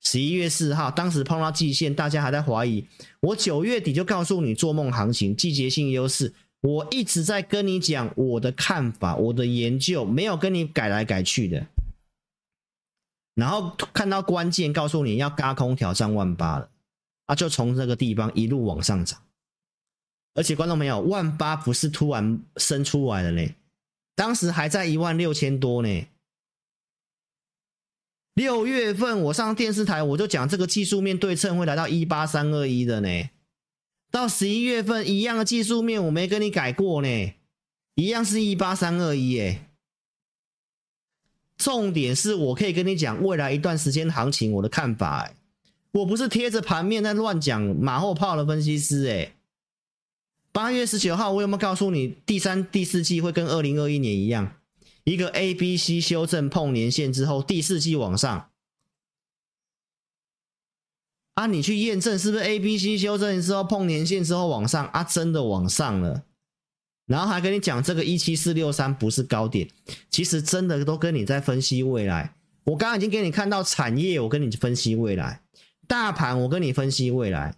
[0.00, 2.88] 十一月四号，当时碰到季线，大家还在怀疑。
[3.20, 6.32] 我九月底就告诉你，做梦行情，季节性优势。
[6.62, 11.66] 我一直在跟你讲我的看法，我的研究，没有跟你改来改去的。
[13.34, 16.70] 然后看到关键，告诉你要嘎空挑战万八了，
[17.26, 19.20] 啊，就从这个地方一路往上涨。
[20.36, 23.42] 而且观众朋友，万八不是突然生出来的呢，
[24.14, 26.06] 当时还在一万六千多呢。
[28.34, 33.30] 六月份我上电视台，我就讲这个技术面对称会来到一八三二一的呢。
[34.10, 37.32] 到十一月份一样的技术面，我没跟你改过呢，
[37.94, 39.62] 一样是一八三二一耶。
[41.56, 45.34] 重点是我可以跟你讲未来一段时间行情我的看法哎，
[45.92, 49.32] 我不是贴着盘面在乱讲马后炮的分析师哎。
[50.56, 54.56] 八月十九号我有没有告诉你第三、第四季会跟二零二一年一样？
[55.04, 58.48] 一个 A、B、C 修正碰年线之后，第四季往上
[61.34, 65.04] 啊，你去验证是不是 A、B、C 修正之后碰年线之后往上啊？
[65.04, 66.24] 真的往上了，
[67.04, 69.68] 然后还跟你讲这个一七四六三不是高点，
[70.08, 72.34] 其实真的都跟你在分析未来。
[72.64, 75.42] 我刚刚已经给你看到产业，我跟你分析未来；
[75.86, 77.52] 大盘我跟你分析未来；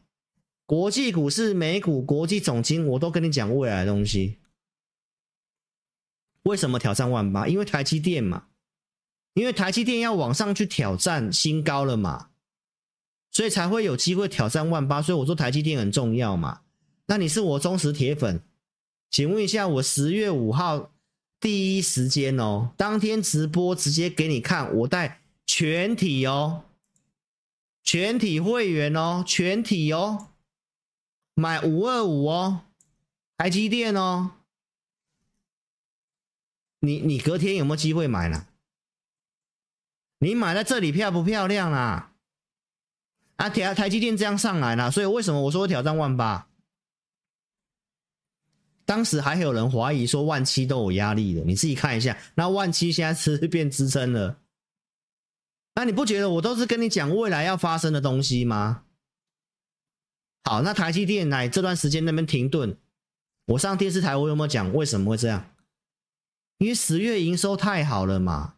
[0.69, 4.37] 国际股市、美股、国际总经，我都跟你讲未来的东西。
[6.43, 7.49] 为什么挑战万八？
[7.49, 8.49] 因为台积电嘛，
[9.33, 12.29] 因为台积电要往上去挑战新高了嘛，
[13.31, 15.01] 所以才会有机会挑战万八。
[15.01, 16.61] 所以我说台积电很重要嘛。
[17.07, 18.43] 那你是我忠实铁粉，
[19.11, 20.93] 请问一下，我十月五号
[21.41, 26.65] 第一时间哦，当天直播直接给你看，我带全体哦，
[27.83, 30.27] 全体会员哦，全体哦，
[31.39, 32.63] 买五二五哦，
[33.37, 34.33] 台积电哦。
[36.81, 38.49] 你你隔天有没有机会买呢？
[40.19, 42.13] 你买在这里漂不漂亮啊？
[43.37, 46.49] 啊，台台积电这样上来了，所以为什么我说挑战万八？
[48.85, 54.41] 当时还有人怀疑说万七都有压力的，你自己看一下，那万七现在是变支撑了。
[55.77, 58.83] 那你不觉得我都是跟你讲未来要发生的东西吗？
[60.45, 62.77] 好，那台积电来这段时间那边停顿，
[63.47, 65.51] 我上电视台我有没有讲为什么会这样？
[66.59, 68.55] 因为十月营收太好了嘛，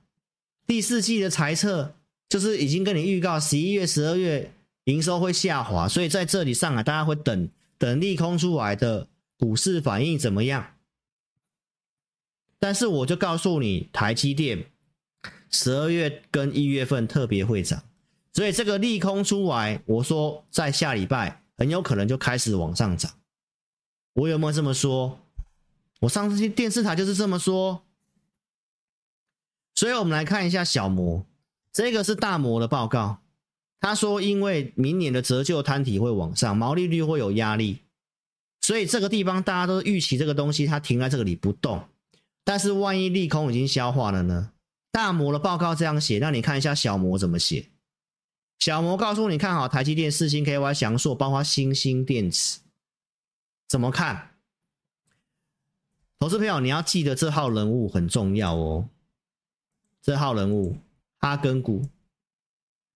[0.66, 1.94] 第四季的财测
[2.28, 4.52] 就是已经跟你预告十一月、十二月
[4.84, 10.74] 营收会下滑，所以在这里上来，大家会等等利空出来的股市反应怎么样？
[12.58, 14.66] 但是我就告诉你，台积电
[15.50, 17.82] 十二月跟一月份特别会涨，
[18.32, 23.12] 所以这个利空出来，我说在下礼拜很有可能就开始往上涨。
[24.14, 25.20] 我有没有这么说？
[26.00, 27.82] 我上次去电视台就是这么说。
[29.74, 31.24] 所以我们来看一下小摩，
[31.70, 33.18] 这个是大摩的报告，
[33.78, 37.80] 他说因为明年的折旧摊体会往上，毛利率会有压力，
[38.62, 41.84] 所以这个地方大家都预期这个东西它停在这里不动。
[42.42, 44.52] 但是万一利空已经消化了呢？
[44.90, 47.69] 大摩的报告这样写，那你看一下小摩怎么写？
[48.60, 52.60] 小魔告诉你看好台积电、四星、KY、祥硕，包括欣兴电池，
[53.66, 54.32] 怎么看？
[56.18, 58.90] 投资朋友，你要记得这号人物很重要哦。
[60.02, 60.76] 这号人物
[61.18, 61.88] 哈根谷，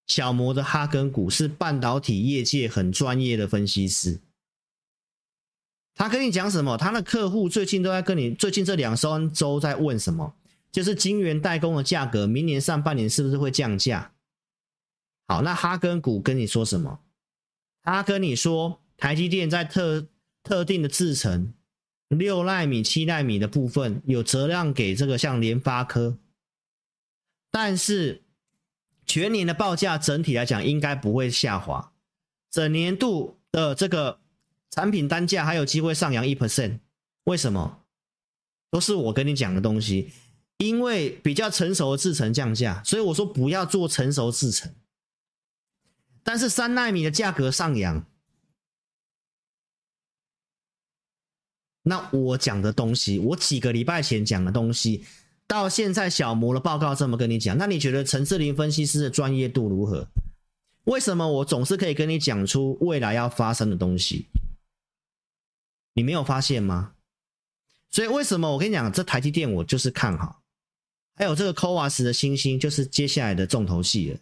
[0.06, 4.20] 小魔的哈根谷是半导体业界很专业的分析师。
[5.94, 6.76] 他跟你讲什么？
[6.76, 10.34] 他的客户最近都在跟你，最近这两三周在问什么？
[10.70, 14.13] 就是晶圆代工的价格，明年上半年是不是会降价？
[15.26, 17.00] 好，那哈根谷跟你说什么？
[17.82, 20.06] 他跟你说，台积电在特
[20.42, 21.54] 特定的制程，
[22.08, 26.18] 六奈米、七奈米的部分有折让给这个像联发科，
[27.50, 28.22] 但是
[29.06, 31.92] 全年的报价整体来讲应该不会下滑，
[32.50, 34.20] 整年度的这个。
[34.70, 36.80] 产品单价还有机会上扬一 percent，
[37.26, 37.84] 为什么？
[38.72, 40.10] 都是我跟你讲的东西，
[40.58, 44.74] 因为比较成熟的制程降价，所以我说不要做成熟制程。
[46.24, 48.04] 但是三纳米的价格上扬，
[51.82, 55.04] 那我讲的东西，我几个礼拜前讲的东西，
[55.46, 60.08] 到现在小摩的报告这么跟你讲，那你觉得陈志林分析师的专业度如何？
[60.84, 64.26] 为什么我总是可以跟你讲出未来要发生的东西？
[65.92, 66.94] 你没有发现吗？
[67.90, 70.42] 所以为什么我跟你讲，这台积电我就是看好，
[71.16, 74.18] 还有这个 CoWoS 的星星就是接下来的重头戏了。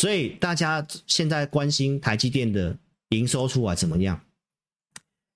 [0.00, 2.74] 所以大家现在关心台积电的
[3.10, 4.18] 营收出来怎么样？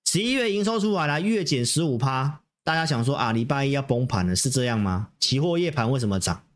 [0.07, 5.11] 十一月营收出来了，月减十五趴，大家想说啊，礼拜一要崩盘了，是这样吗？
[5.19, 6.47] 期货夜盘为什么涨？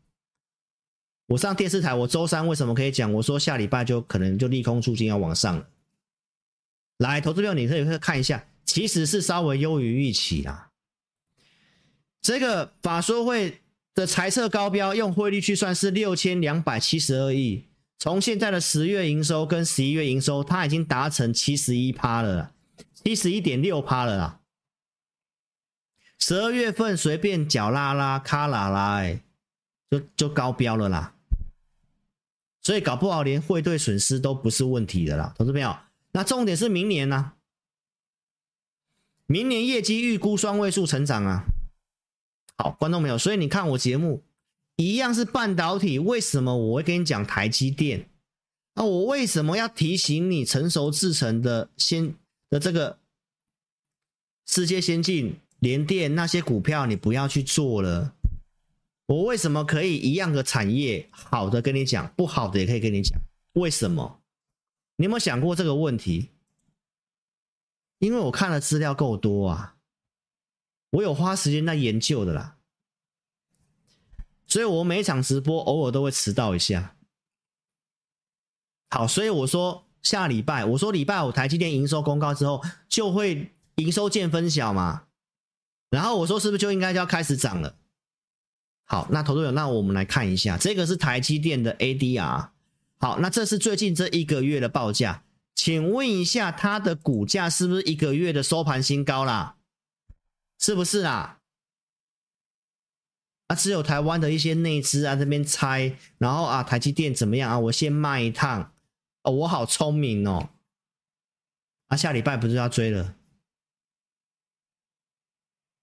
[1.28, 3.12] 我上电视台，我周三为什么可以讲？
[3.12, 5.68] 我说下礼拜就可能就利空出尽要往上了。
[6.98, 10.70] 来，投资票，你可以看一下，其实是稍微优于预期啦。
[12.20, 13.60] 这个法说会
[13.94, 17.66] 的财测高标，用汇率去算是六千两百七十二亿。
[18.00, 22.54] 从现在的十月营收跟十一月营收，它已经达成七十一趴了，
[22.94, 24.40] 七十一点六趴了啦。
[26.18, 29.22] 十二月份随便脚拉拉、卡拉拉，哎，
[29.90, 31.14] 就就高标了啦。
[32.62, 35.76] 所以搞不好连汇兑损失都不是问题的啦，投资朋友。
[36.12, 37.32] 那重点是明年呢、
[39.26, 41.44] 明年业绩预估双位数成长啊！
[42.56, 44.22] 好，观众朋友，所以你看我节目
[44.80, 48.08] 一样是半导体，为什么我会跟你讲台积电？
[48.74, 52.14] 那我为什么要提醒你成熟制程的先
[52.48, 52.98] 的这个
[54.46, 58.14] 世界先进联电那些股票你不要去做了？
[59.06, 63.20] 我为什么可以一样的产业好的跟你讲，不好的也可以跟你讲？
[63.52, 64.22] 为什么？
[64.96, 66.30] 你有没有想过这个问题？
[67.98, 69.76] 因为我看的资料够多啊，
[70.90, 72.56] 我有花时间在研究的啦，
[74.50, 76.96] 所以我每一场直播偶尔都会迟到一下。
[78.90, 85.04] 好，所以我说下礼拜，我说礼拜五台积电营收公告之后，就会营收见分晓嘛。
[85.88, 87.76] 然后我说是不是就应该就要开始涨了？
[88.84, 92.48] 好，那投资者，那我们来看一下，这个是台积电的 ADR。
[92.98, 95.22] 好，那这是最近这一个月的报价，
[95.54, 99.56] 请问一下，它的股价是不是一个月的收盘新高啦？
[100.58, 101.39] 是不是啦？
[103.50, 107.58] 啊，只有台湾的一些内资啊这边猜，然后啊台积电怎么样啊？
[107.58, 108.72] 我先卖一趟，
[109.24, 110.50] 哦，我好聪明哦，
[111.88, 113.16] 啊下礼拜不是要追了，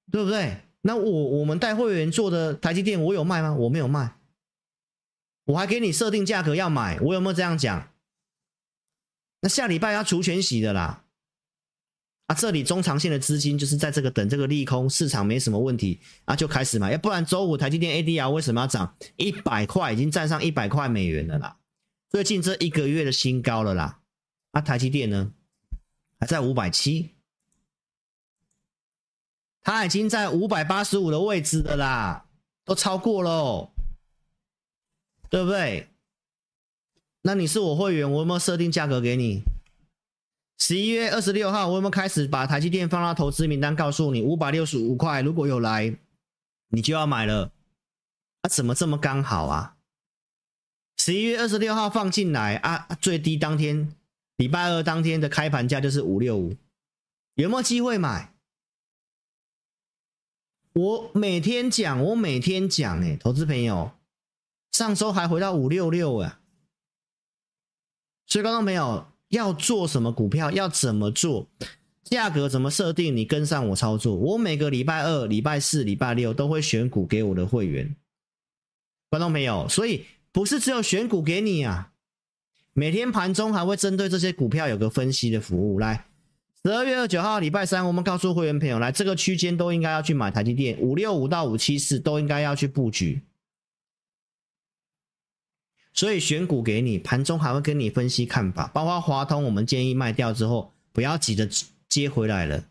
[0.09, 0.61] 对不对？
[0.79, 3.53] 那我我们带会员做的台积电，我有卖吗？
[3.53, 4.15] 我没有卖。
[5.47, 7.91] 我还给你设定价格要买，我有没有这样讲？
[9.41, 11.03] 那下礼拜要除权息的啦，
[12.27, 19.91] 啊，这里中长线的资金就是在这个等这个利空，市场没什么问题啊，就开始买，要不然周五台积电 ADR 为什么要涨一百块？
[19.91, 21.57] 已经站上一百块美元了啦，
[22.09, 23.99] 最近这一个月的新高了啦，
[24.51, 25.31] 啊，台积电呢
[26.19, 27.15] 还在五百七，
[29.63, 32.27] 它已经在五百八十五的位置的啦，
[32.63, 33.71] 都超过喽。
[35.29, 35.89] 对不对？
[37.23, 39.41] 那你是我会员，我有没有设定价格给你？
[40.57, 43.75] 十一月二十六号，我有没有开始把台积电放到投资名单？
[43.75, 45.95] 告诉你五百六十五块，如果有来，
[46.69, 47.51] 你就要买了。
[48.41, 49.75] 啊，怎么这么刚好啊？
[50.97, 53.93] 十一月二十六号放进来啊，最低当天
[54.37, 56.55] 礼拜二当天的开盘价就是五六五，
[57.35, 58.33] 有没有机会买？
[60.73, 63.91] 我每天讲，我每天讲，哎，投资朋友，
[64.71, 66.39] 上周还回到五六六啊。
[68.25, 71.47] 所以，观众朋友要做什么股票，要怎么做，
[72.03, 74.15] 价格怎么设定，你跟上我操作。
[74.15, 77.95] 我每个礼拜二、礼拜四、礼拜六都会选股给我的会员。
[79.09, 81.91] 观众朋友，所以不是只有选股给你啊，
[82.73, 85.79] 每天盘中还会针对这些股票有个分析的服务。
[85.79, 86.05] 来，
[86.63, 93.21] 十二月二十九号礼拜三，我们告诉会员朋友，来这个区间都应该要去买台积电，五六五到五七四都应该要去布局。
[95.97, 101.49] 所以选股给你，盘中还会跟你分析看法，包括华通，我们建议卖掉之后，不要急着
[101.89, 102.65] 接回来了。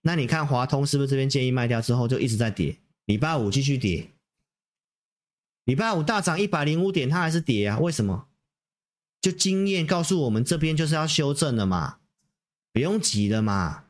[0.00, 2.78] 那你看华通是不是这边建议卖掉之后就一直在跌？
[3.04, 4.12] 礼拜五继续跌，
[5.64, 7.78] 礼拜五大涨一百零五点，它还是跌啊？
[7.80, 8.28] 为什么？
[9.20, 11.98] 就经验告诉我们，这边就是要修正了嘛，
[12.72, 13.84] 不用急了嘛。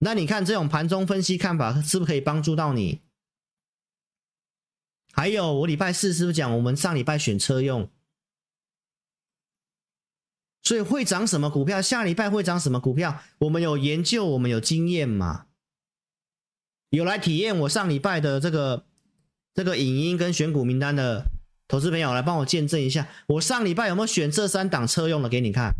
[0.00, 3.02] 那你看这种盘中分析看法是不是可以帮助到你？
[5.12, 7.88] 还有，我礼拜四是不是讲我们上礼拜选车用？
[10.62, 11.82] 所以会涨什么股票？
[11.82, 13.20] 下礼拜会涨什么股票？
[13.38, 15.46] 我们有研究，我们有经验嘛？
[16.90, 18.86] 有来体验我上礼拜的这个
[19.54, 21.26] 这个影音跟选股名单的
[21.68, 25.74] 投资朋友来帮我见证一下，我上礼拜有没有选这三档车用的给你看？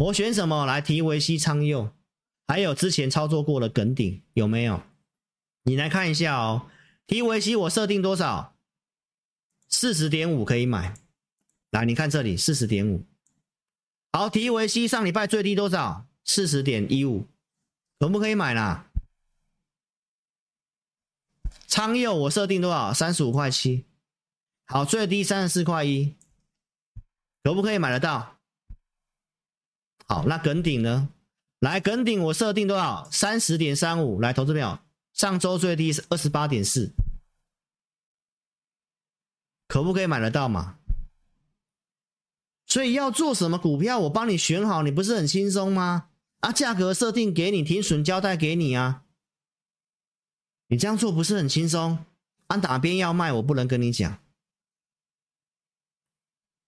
[0.00, 0.66] 我选什么？
[0.66, 1.92] 来提维西昌佑，
[2.48, 4.82] 还有之前操作过的耿鼎有没有？
[5.62, 6.66] 你来看一下哦。
[7.06, 8.56] 提维西我设定多少？
[9.68, 10.94] 四十点五可以买。
[11.70, 13.04] 来，你看这里四十点五。
[14.12, 16.06] 好，提维西上礼拜最低多少？
[16.24, 17.26] 四十点一五，
[17.98, 18.86] 可不可以买啦？
[21.66, 22.94] 昌佑我设定多少？
[22.94, 23.84] 三十五块七。
[24.66, 26.14] 好，最低三十四块一，
[27.42, 28.38] 可不可以买得到？
[30.06, 31.08] 好，那耿鼎呢？
[31.58, 33.10] 来，耿鼎我设定多少？
[33.10, 34.20] 三十点三五。
[34.20, 34.83] 来，投资票。
[35.14, 36.92] 上周最低是二十八点四，
[39.68, 40.78] 可不可以买得到嘛？
[42.66, 46.08] 所以要做什么股票，我帮你选好，你不是很轻松吗？
[46.40, 49.04] 啊，价格设定给你，停损交代给你啊，
[50.66, 52.04] 你这样做不是很轻松？
[52.48, 54.18] 按哪边要卖，我不能跟你讲。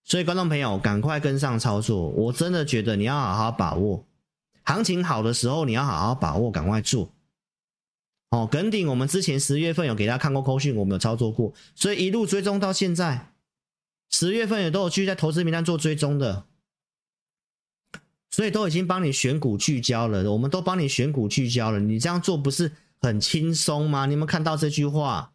[0.04, 4.06] 所以观众朋友，赶快跟上操作，我真的觉得你要好好把握，
[4.62, 7.12] 行情好的时候你要好好把握，赶快做。
[8.30, 13.32] 哦，耿鼎，我们之前十月份有给大家看过扣讯，我们有操作过，所以一路追踪到现在，
[14.10, 16.46] 十月份也都有继续在投资名单做追踪的，
[18.30, 24.06] 所以都已经帮你选股聚焦了，我们都帮你选股聚焦了，你这样做不是很轻松吗？
[24.06, 25.32] 你有没有看到这句话？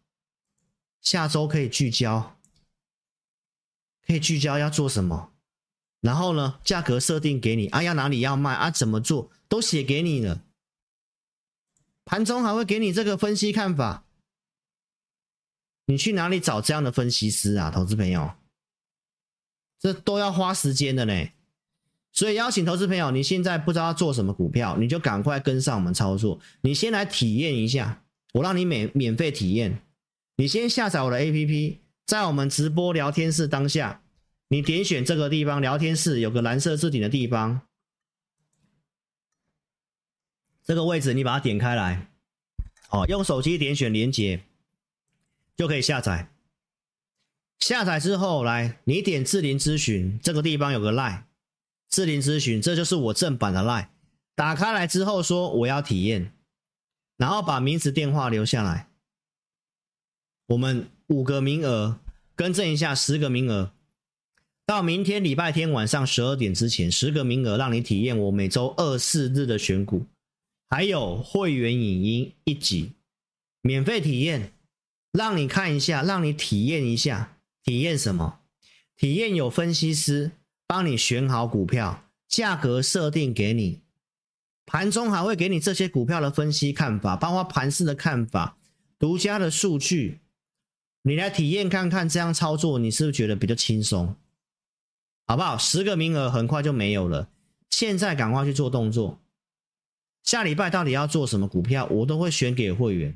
[1.02, 2.38] 下周可以聚焦，
[4.06, 5.32] 可以聚焦要做什么？
[6.02, 10.44] 然后呢，价格设定给你啊，要哪里要卖啊，怎么做都写给你了。
[12.06, 14.06] 盘中还会给你这个分析看法，
[15.86, 18.32] 你去哪里找这样的分析师啊，投资朋友？
[19.80, 21.30] 这都要花时间的呢。
[22.14, 26.40] 所以邀请投资朋友，你现在不知道做什么股票，你就赶快跟上我们操作。
[26.62, 29.82] 你先来体验一下，我让你免免费体验。
[30.36, 34.02] 你先下载我的 APP，在我们直播聊天室当下，
[34.50, 37.62] 你点选这个地方，聊天室有个蓝色字顶的地方。
[40.64, 42.08] 这个位置你把它点开来，
[42.90, 44.44] 哦，用手机点选连接
[45.56, 46.30] 就可以下载。
[47.60, 51.24] 下载之后，来你点智林咨询，这个地方有个 line，
[51.90, 53.88] 智林咨询，这就是我正版的 line。
[54.34, 56.34] 打开来之后说我要体验，
[57.18, 58.88] 然后把名字电话留下来。
[60.48, 62.00] 我们五个名额，
[62.36, 63.74] 更正一下，十个名额，
[64.66, 70.08] 到明天礼拜天晚上十二点之前，十个名额让你体验我每周二四日的选股。
[70.74, 72.94] 还有会员影音一集，
[73.62, 74.54] 免费体验，
[75.12, 78.40] 让你看一下，让你体验一下，体验什么？
[78.96, 80.32] 体验有分析师
[80.66, 83.82] 帮你选好股票，价格设定给你，
[84.66, 88.58] 盘中还会给你这些股票的分析看法，包括盘市的看法，
[88.98, 90.22] 独家的数据，
[91.02, 94.16] 你来体验看看，这样操作你是不是觉得比较轻松？
[95.28, 95.58] 好不好？
[95.58, 97.28] 十个名额很快就没有了，
[97.70, 99.21] 现在赶快去做动作。
[100.24, 103.16] 下礼拜到底要做什么股票，我都会选给会员。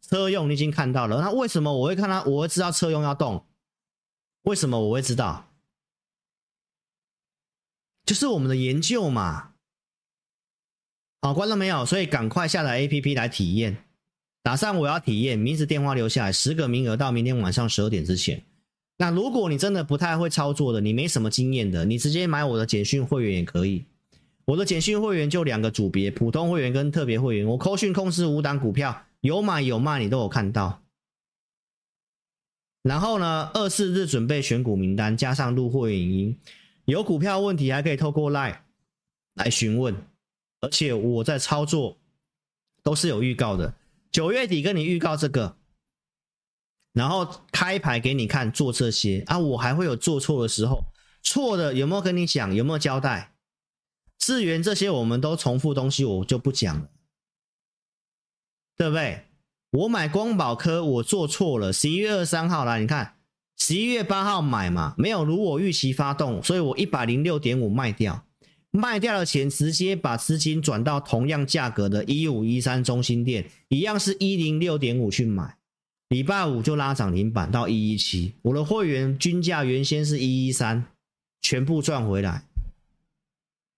[0.00, 2.22] 车用你已经看到了，那为什么我会看到？
[2.24, 3.44] 我会知道车用要动？
[4.42, 5.48] 为什么我会知道？
[8.04, 9.54] 就是我们的研究嘛。
[11.22, 11.84] 好，关了没有？
[11.84, 13.78] 所以赶快下载 APP 来体验。
[14.42, 18.44] 打上我要体验，名字电话留下来，十个名额到明天晚上十二点之前。
[18.98, 23.84] 那如果你真的不太会操作的，你没什么经验的，你直接买我的简讯会员也可以。
[24.46, 27.46] 我的简讯会员就两个组别，普通会员跟特别会员。
[27.46, 30.82] 我扣讯控制五档股票，有买有卖，你都有看到。
[32.82, 36.38] 然后呢，二四日准备选股名单，加上入会影音，
[36.84, 38.58] 有股票问题还可以透过 LINE
[39.34, 39.96] 来询问。
[40.60, 41.98] 而且我在操作
[42.84, 43.74] 都是有预告的，
[44.12, 45.56] 九月底跟你预告这个，
[46.92, 50.84] 然后开牌给你看做这些啊，我还会有做错的时候，
[51.24, 53.35] 错的有没有跟你讲，有没有交代？
[54.18, 56.88] 资源这些我们都重复东西，我就不讲了，
[58.76, 59.22] 对不对？
[59.72, 61.72] 我买光宝科，我做错了。
[61.72, 63.16] 十一月二十三号来，你看，
[63.58, 68.24] 十一月八号买嘛，没有如我预期发动，所以我一百零六点五卖掉，
[68.70, 75.56] 卖掉的钱直接把资金转到同样价格的一五一三中心店，一样是一零六点五去买，
[76.08, 80.86] 礼拜五就拉涨停板到一一七，我的会员均价原先是一一三，
[81.42, 82.44] 全部赚回来。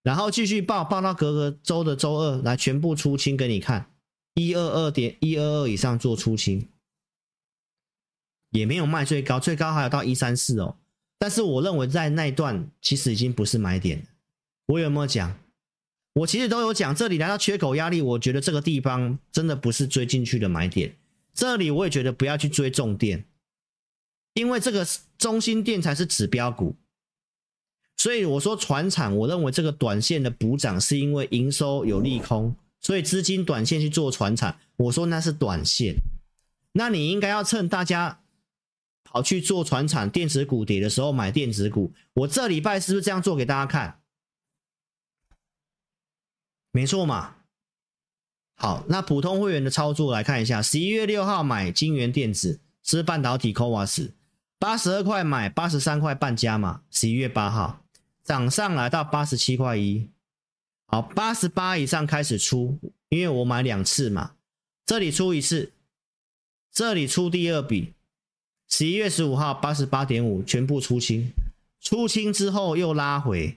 [0.03, 3.91] 然后继续报报到隔个周的周二来全部出清给你看，
[4.35, 6.67] 一二二点一二二以上做出清，
[8.51, 10.77] 也没有卖最高，最高还有到一三四哦。
[11.19, 14.07] 但是我认为在那一段其实已经不是买点。
[14.67, 15.37] 我有没有讲？
[16.15, 20.95] 我其实都有讲，这里来到缺口压力，我觉得这个地方真的不是追进去的买点。
[21.35, 23.25] 这里我也觉得不要去追重电，
[24.35, 24.87] 因为这个
[25.17, 26.75] 中心电才是指标股。
[27.99, 34.59] 所以我说传产，我认为这个短线的补涨是因为营收有利空，所以资金短线去做传产。
[34.77, 35.97] 我说那是短线，
[36.73, 38.21] 那你应该要趁大家
[39.03, 41.93] 跑去做传产电子股跌的时候买电子股。
[42.15, 43.99] 我这礼拜是不是这样做给大家看？
[46.71, 47.35] 没错嘛。
[48.55, 54.13] 好，那普通会员的操作来看一下，十一月六号买晶圆电子，是半导体 CoWoS，
[54.61, 57.81] 八十二块买，八十三块半加嘛，十一月八号。
[58.29, 60.07] 涨上来到八十七块一，
[60.85, 64.35] 好，八十八以上开始出，因为我买两次嘛，
[64.85, 65.73] 这里出一次，
[66.71, 67.95] 这里出第二笔，
[68.69, 71.31] 十一月十五号八十八点五全部出清，
[71.81, 73.57] 出清之后又拉回，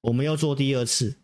[0.00, 1.18] 我们又做第二次，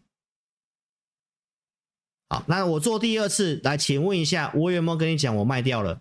[2.28, 6.00] 好，那我做第二次来，请问一下，我有没有跟你讲我卖掉了？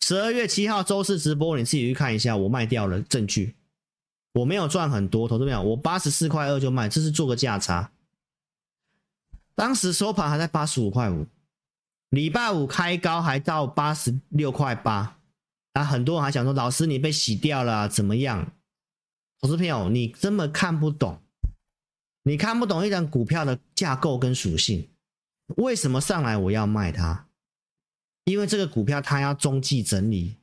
[0.00, 3.54] 十二月七号周四直播，你自己去看一下，我卖掉了证据。
[4.34, 7.90] 我没有赚很多，投资没有，我八十四块二就卖，这是做个价差。
[9.54, 11.26] 当时收盘还在八十五块五，
[12.10, 15.18] 礼拜五开高还到八十六块八，
[15.72, 18.52] 啊，很多人还想说，老师你被洗掉了，怎么样？
[19.40, 21.20] 投资朋友，你根本看不懂，
[22.22, 24.88] 你看不懂一张股票的架构跟属性，
[25.56, 27.26] 为什么上来我要卖它？
[28.24, 30.36] 因为这个股票它要中继整理，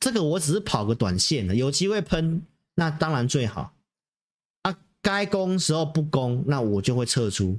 [0.00, 2.42] 这个我只是跑个短线的，有机会喷。
[2.78, 3.74] 那当然最好，
[4.62, 7.58] 啊，该攻时候不攻，那我就会撤出。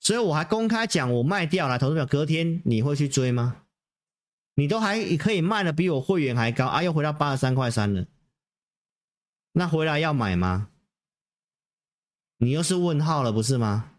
[0.00, 3.64] 所以我还公开讲，我卖掉了，投资者隔天你会去追吗？
[4.54, 8.06] 你都还可以卖的比我会员还高啊，又回到八十三块三了。
[9.52, 10.70] 那回来要买吗？
[12.38, 13.96] 你又是问号了，不是吗？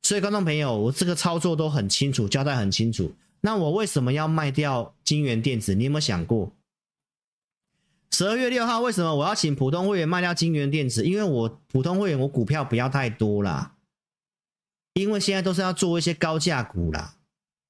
[0.00, 3.14] 所以观众朋友，我这个操作都很清楚，交代很清楚。
[3.42, 5.74] 那我为什么要卖掉晶圆电子？
[5.74, 6.50] 你有没有想过？
[8.12, 11.04] 十二月六号，为什么我要请普通会员卖掉金圆电子？
[11.04, 13.74] 因为我普通会员我股票不要太多啦，
[14.92, 17.16] 因为现在都是要做一些高价股啦，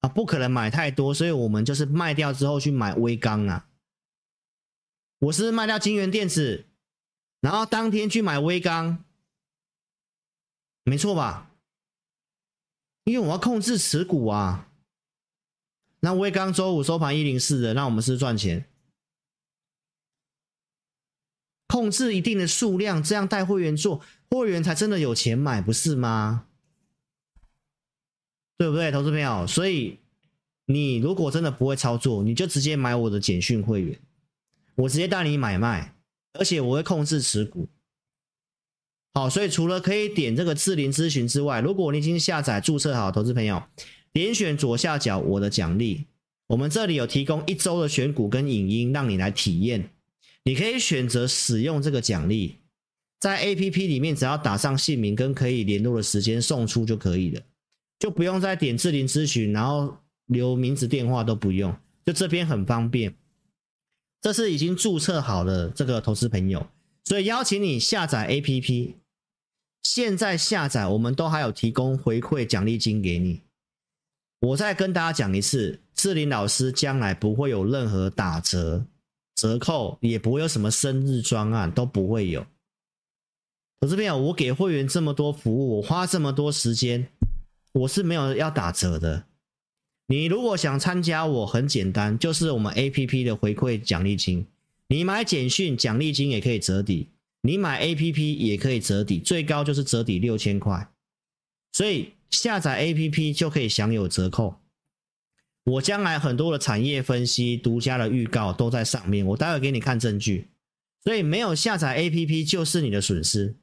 [0.01, 3.67] 啊，不可能买太多，所以我们就是卖掉之后去买威刚啊。
[5.19, 6.65] 我是卖掉金圆电子，
[7.39, 9.05] 然后当天去买威刚，
[10.83, 11.51] 没错吧？
[13.05, 14.67] 因为我要控制持股啊。
[16.01, 18.65] 那威刚周五收盘一零四的，那我们是赚钱。
[21.67, 26.45] 控制一定的数量，这样带会员做，会员才真的有钱买，不是吗？
[28.57, 29.47] 对不对，投资朋友？
[29.47, 29.99] 所以
[30.67, 33.99] 你如果真的不会操作，你就直接买我的简讯会员，
[34.75, 35.95] 我直接带你买卖，
[36.33, 37.67] 而且我会控制持股。
[39.15, 43.61] 好，所以除了可以点这个智霖咨询之外，如果你已经下载注册好，投资朋友
[44.11, 46.05] 点选左下角我的奖励，
[46.47, 49.89] 我们这里有提供一周的选股跟影音，让你来体验。
[50.43, 52.57] 你可以选择使用这个奖励，
[53.19, 57.41] 在 APP 里面只要打上姓名跟可以联络的时间送出就可以了，
[57.99, 61.75] 就不用再点智霖咨询，然后留名字电话都不用，
[62.05, 63.15] 就这边很方便。
[64.21, 66.67] 这是已经注册好的这个投资朋友，
[67.05, 68.95] 所以邀请你下载 APP。
[69.83, 73.41] 现在下载，我们都还有提供回馈奖励金给你。
[74.39, 78.85] 我再跟大家讲一次，志霖老师将来不会有任何打折、
[79.43, 82.47] 折扣，也不会有什么生日专案，都不会有。
[83.81, 87.09] 投资朋友，我给会员这么多服务，我花这么多时间，
[87.73, 89.25] 我是没有要打折的。
[90.07, 94.47] 你如果想参加我，很简单，就是我们 APP 的回馈奖励金。
[94.87, 97.09] 你买简讯，奖励金也可以折抵。
[97.41, 100.87] 你买 APP 也可以折抵，最高就是折抵六千块，
[101.73, 104.55] 所以下载 APP 就可以享有折扣。
[105.65, 110.49] 我将来很多的产业分析、独家的预告都在上面，我待会给你看证据。
[111.03, 113.55] 所以没有下载 APP 就是你的损失，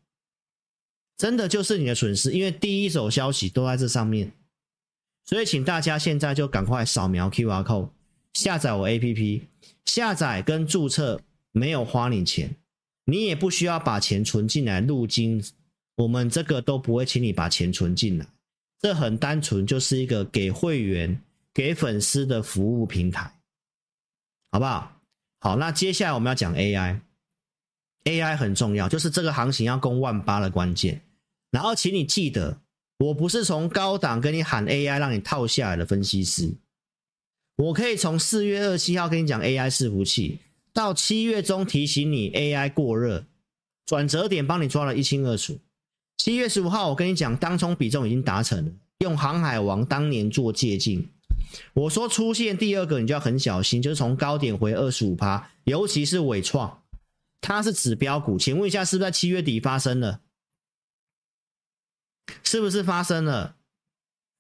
[1.16, 4.32] 真的就是你的损失，因为第一手消息都在这上面。
[5.24, 7.90] 所以请大家现在就赶快扫描 QR code
[8.34, 9.42] 下载我 APP，
[9.84, 11.20] 下载跟注册
[11.53, 12.57] 没有花你钱。
[13.05, 15.42] 你也不需要把钱存进来入金，
[15.96, 18.26] 我们这个都不会请你把钱存进来，
[18.80, 21.20] 这很单纯，就是一个给会员、
[21.53, 23.40] 给粉丝的服务平台，
[24.53, 25.01] 好不好？
[25.40, 31.01] 好，那接下来我们要讲 AI，AI 很重要，就是这个行情要攻万八的关键。
[31.51, 32.61] 然后，请你记得，
[32.98, 36.55] 我不是从高档跟你喊 AI 让你套下来的分析师，
[37.57, 40.40] 我可以从四月二十七号跟你讲 AI 伺服器。
[40.72, 43.24] 到七月中提醒你 AI 过热，
[43.86, 45.59] 转折点帮你抓了一清二楚。
[46.18, 51.09] 七月十五号我跟你讲，当冲比重已经达成了，用航海王当年做借镜。
[51.72, 56.82] 我说出现第二个你就要很小心，就是从高点回二十五趴，尤其是伟创，
[57.40, 60.20] 它是指标股，请问一下是不是在七月底发生了？
[62.44, 63.57] 是不是发生了？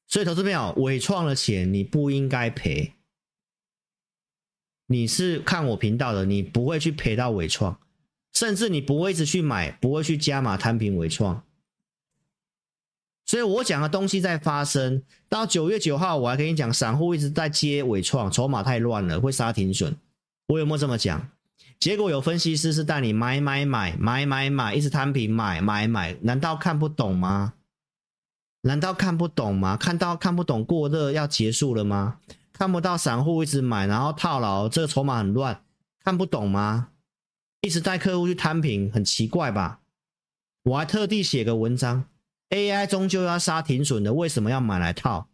[0.06, 2.94] 所以投资朋友，伟创的钱你不应该赔。
[4.86, 7.80] 你是看我频道的，你不会去赔到伟创，
[8.32, 11.44] 甚至你不会一直去买，不会去加码摊平伟创。
[13.30, 15.04] 所以我讲的东西在发生。
[15.28, 19.96] 到九月九号，我还跟你讲，散户一直在接尾创，筹码太乱了，会杀停损。
[20.48, 21.28] 我有没有这么讲？
[21.78, 27.52] 结果有分析师是带你买买买买买买，一直摊平买买买，难道看不懂吗？
[28.62, 29.76] 难道看不懂吗？
[29.76, 32.18] 看到看不懂过热要结束了吗？
[32.52, 35.62] 看不到散户一直买，然后套牢，这个筹码很乱，
[36.02, 36.88] 看不懂吗？
[37.60, 39.78] 一直带客户去摊平，很奇怪吧？
[40.64, 42.06] 我还特地写个文章
[42.50, 45.28] ，AI 终究要杀停损的，为什么要买来套？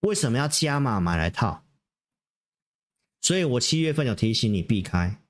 [0.00, 1.64] 为什么要加码买来套？
[3.20, 5.20] 所以我七月份有提醒你避开，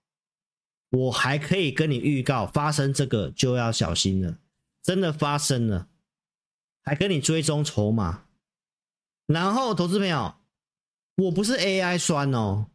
[0.90, 4.38] 我还可以跟你预告，发生这个就要小心了，
[4.82, 5.88] 真的发生了，
[6.82, 8.24] 还跟你追踪筹码，
[9.26, 10.36] 然后投资朋友。
[11.16, 12.70] 我不是 AI 酸哦，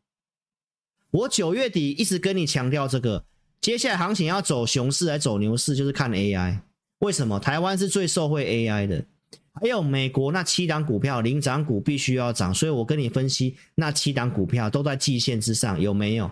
[1.09, 3.25] 我九月底一直跟你强调这个，
[3.59, 6.61] 接下来行情要走熊市还走牛市，就是看 AI。
[6.99, 7.39] 为什么？
[7.39, 9.05] 台湾是最受惠 AI 的，
[9.53, 16.31] 还有美国那七档股票领涨股必须要涨，所以我跟你分析那七档股票都在季线之上，有没有？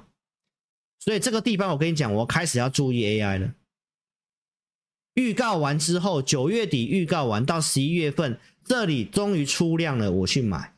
[0.99, 3.53] 所以这个地方我跟你讲，我开始要注意 AI 了。
[5.13, 10.74] 预告完之后，九月底预告完到十一月份，这里终于出量了，我去买。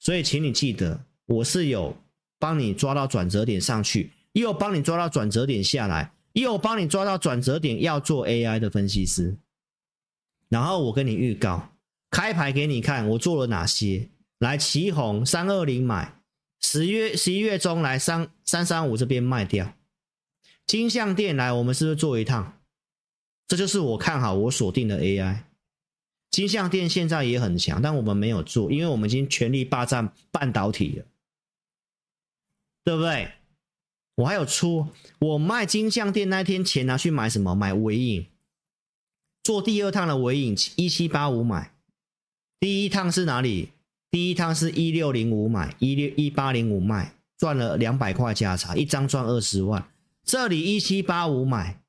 [0.00, 1.96] 所以，请你记得，我是有
[2.38, 6.10] 帮你抓到转折点上去，又帮你抓到转折点下来，
[6.42, 9.36] 又帮你抓到转折点要做 AI 的分析师。
[10.48, 11.70] 然后我跟你预告，
[12.10, 14.08] 开牌给你看我做了哪些。
[14.38, 16.20] 来，奇鋐三二零买，
[16.60, 19.74] 十月十一月中来三三三五这边卖掉。
[20.66, 22.60] 金像电来，我们是不是做一趟？
[23.46, 25.44] 这就是我看好我锁定的 AI。
[26.30, 31.06] 金像电现在也很强，但我们没有做，因为我们已经全力霸占半导体了，
[32.84, 33.30] 对不对？
[34.16, 34.88] 我还有出，
[35.18, 37.54] 我卖金像店那天钱拿去买什么？
[37.54, 38.26] 买尾影，
[39.42, 41.72] 做第二趟的尾影一七八五买，
[42.60, 43.70] 第一趟是哪里？
[44.10, 49.84] 第一趟是一六零五买，一六一八零五卖，赚了两百块价差，一张赚二十万。
[50.22, 51.80] 这里一七八五买，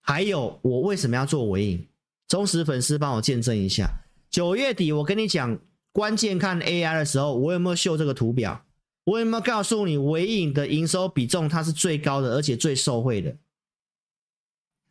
[0.00, 1.86] 还有我为什么要做尾影？
[2.28, 3.88] 忠实粉丝帮我见证一下，
[4.30, 5.58] 九月底我跟你讲
[5.90, 8.64] 关键看 AI 的时候，我有没有秀这个图表？
[9.04, 13.36] 我有没有告诉你纬颖的营收比重它是最高的，而且最受惠的，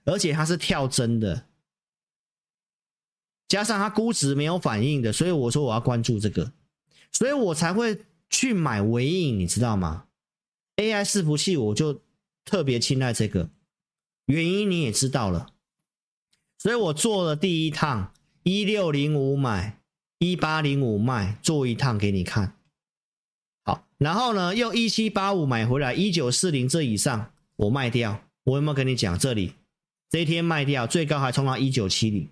[0.06, 1.46] 而且它是跳针的，
[3.48, 6.52] 加上它估值没有反应的，所以我说我要关注这个，
[7.12, 10.08] 所以我才会去买纬颖，你知道吗
[10.78, 12.02] ？AI 伺服器我就
[12.44, 13.50] 特别青睐这个，
[14.26, 15.54] 原因你也知道了。
[16.58, 19.80] 所以我做了第一趟一六零五买，
[20.18, 22.59] 一八零五卖，做一趟给你看。
[24.00, 28.24] 然后呢，又一七八五买回来，一九四零这以上我卖掉。
[28.46, 29.54] 我有没有跟你讲这里？
[30.10, 32.28] 这一天卖掉，最高还冲到一九七零，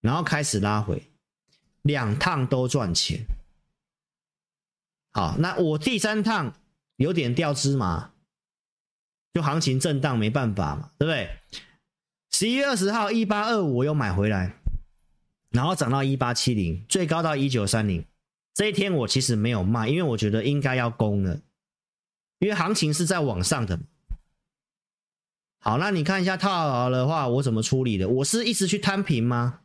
[0.00, 1.10] 然后开始拉回，
[1.82, 3.20] 两趟都赚钱。
[5.12, 6.54] 好，那我第三趟
[6.96, 8.12] 有点掉芝麻，
[9.34, 11.30] 就行情震荡没办法嘛，对不对？
[12.32, 14.56] 十一月二十号一八二五我又买回来，
[15.50, 18.04] 然后涨到一八七零，最高到一九三零。
[18.54, 21.40] 这一天我其实没有卖，因为我觉得应该要攻了，
[22.38, 23.78] 因为行情是在往上的。
[25.60, 28.08] 好，那你看一下套牢的话，我怎么处理的？
[28.08, 29.60] 我是一直去摊平吗？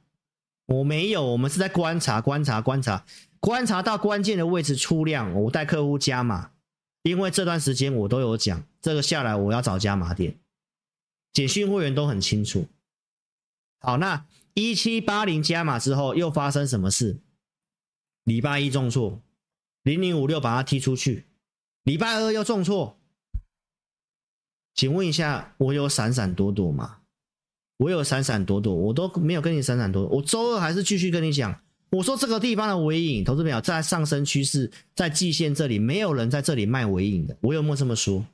[0.66, 3.06] 我没有，我们是在观察、观察、观察，
[3.40, 6.52] 观察到关键的位置出量，我带客户加码。
[7.04, 10.40] 因为这段时间我都有讲，这个下来我要找加码点，
[11.32, 12.68] 简讯会员都很清楚。
[13.80, 14.26] 好，那
[14.56, 17.20] 一七八零加码之后又发生什么事？
[18.26, 19.22] 礼拜一重挫，
[19.84, 21.28] 零零五六把它踢出去，
[21.84, 23.00] 礼拜二又重挫。
[24.74, 26.98] 请问一下，我有闪闪躲躲吗？
[27.78, 30.18] 我有闪闪躲躲，我都没有跟你闪闪躲躲。
[30.18, 31.62] 我周二还是继续跟你讲，
[31.92, 37.38] 我说这个地方的尾影，投资朋友在上升趋势，在季线这里，没有人在这里卖尾影的。
[37.42, 38.26] 我有没有这么说？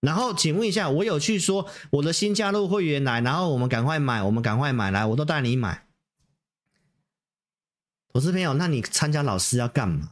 [0.00, 5.85] 然后请问一下，我有去说我的新加入会员来，然后我们赶快买，我们赶快买来，我都带你买。
[8.16, 10.10] 投资朋友，那你参加老师要干嘛？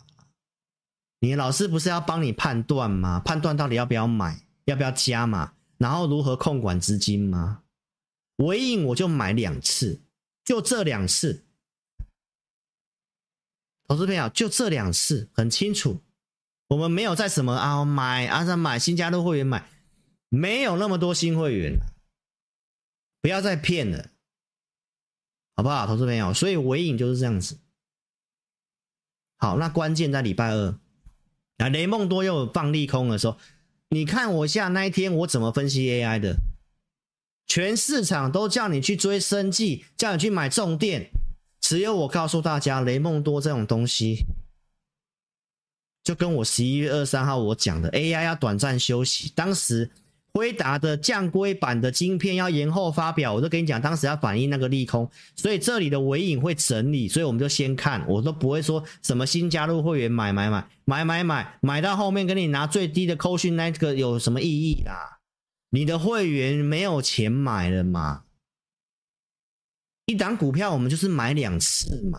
[1.21, 3.19] 你老师不是要帮你判断吗？
[3.19, 7.63] 判断到底要不要买，要不要加嘛，然后如何控管资金吗？
[8.37, 10.03] 尾影我就买两次，
[10.45, 11.47] 就这两次。
[13.89, 16.03] 投资朋友，就这两次很清楚，
[16.69, 19.67] 我们没有在什么啊买啊在买新加入会员买，
[20.29, 21.79] 没有那么多新会员，
[23.23, 24.11] 不要再骗了，
[25.57, 25.87] 好不好？
[25.87, 27.61] 投资朋友，所以尾影就是这样子。
[29.45, 30.75] 好，那关键在礼拜二。
[31.59, 33.37] 啊，雷梦多又放利空的时候，
[33.91, 36.37] 你看我下那一天我怎么分析 AI 的？
[37.47, 41.11] 全市场都叫你去追生计，叫你去买重电，
[41.61, 44.25] 只有我告诉大家，雷梦多这种东西，
[46.03, 49.91] 就跟我十一月二十三号我讲的 AI 要短暂休息，当时。
[50.37, 65.21] 辉达的降规版的晶片要延后发表，我都跟你讲，当时要反映那个利空，所以这里的尾影会整理，所以我们就先看，我都不会说什么新加入会员买买买买买买买到后面跟你拿最低的扣讯那个有什么意义啦？
[65.71, 68.25] 你的会员没有钱买了嘛？
[70.07, 72.19] 一档股票我们就是买两次嘛，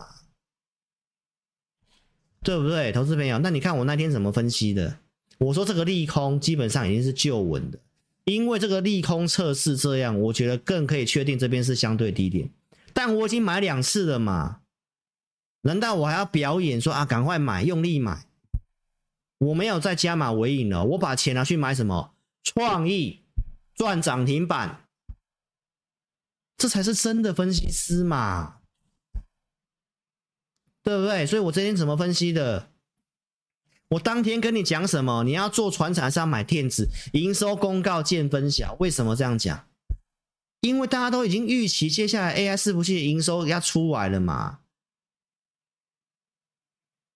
[2.42, 3.38] 对不对，投资朋友？
[3.40, 5.00] 那你看我那天怎么分析的？
[5.36, 7.78] 我说这个利空基本上已经是旧稳的。
[8.26, 12.50] 因为这个利空测试这样，我觉得更可以确定这边是相对低点。
[12.92, 14.62] 但我已经买两次了嘛，
[15.60, 18.26] 难道我还要表演说啊，赶快买，用力买？
[19.38, 22.14] 我没有再加码尾影了，我把钱拿去买什么？
[22.42, 23.22] 创意
[23.74, 24.88] 赚涨停板，
[26.56, 28.56] 这才是真的分析师嘛，
[30.82, 31.24] 对不对？
[31.24, 32.70] 所以我今天怎么分析的？
[33.88, 35.22] 我当天跟你讲什么？
[35.22, 36.88] 你要做传产还是要买电子？
[37.12, 38.74] 营收公告见分晓。
[38.80, 39.66] 为什么这样讲？
[40.60, 44.60] 因为大家都已经预期接下来 AI 伺服器营收要出来了嘛，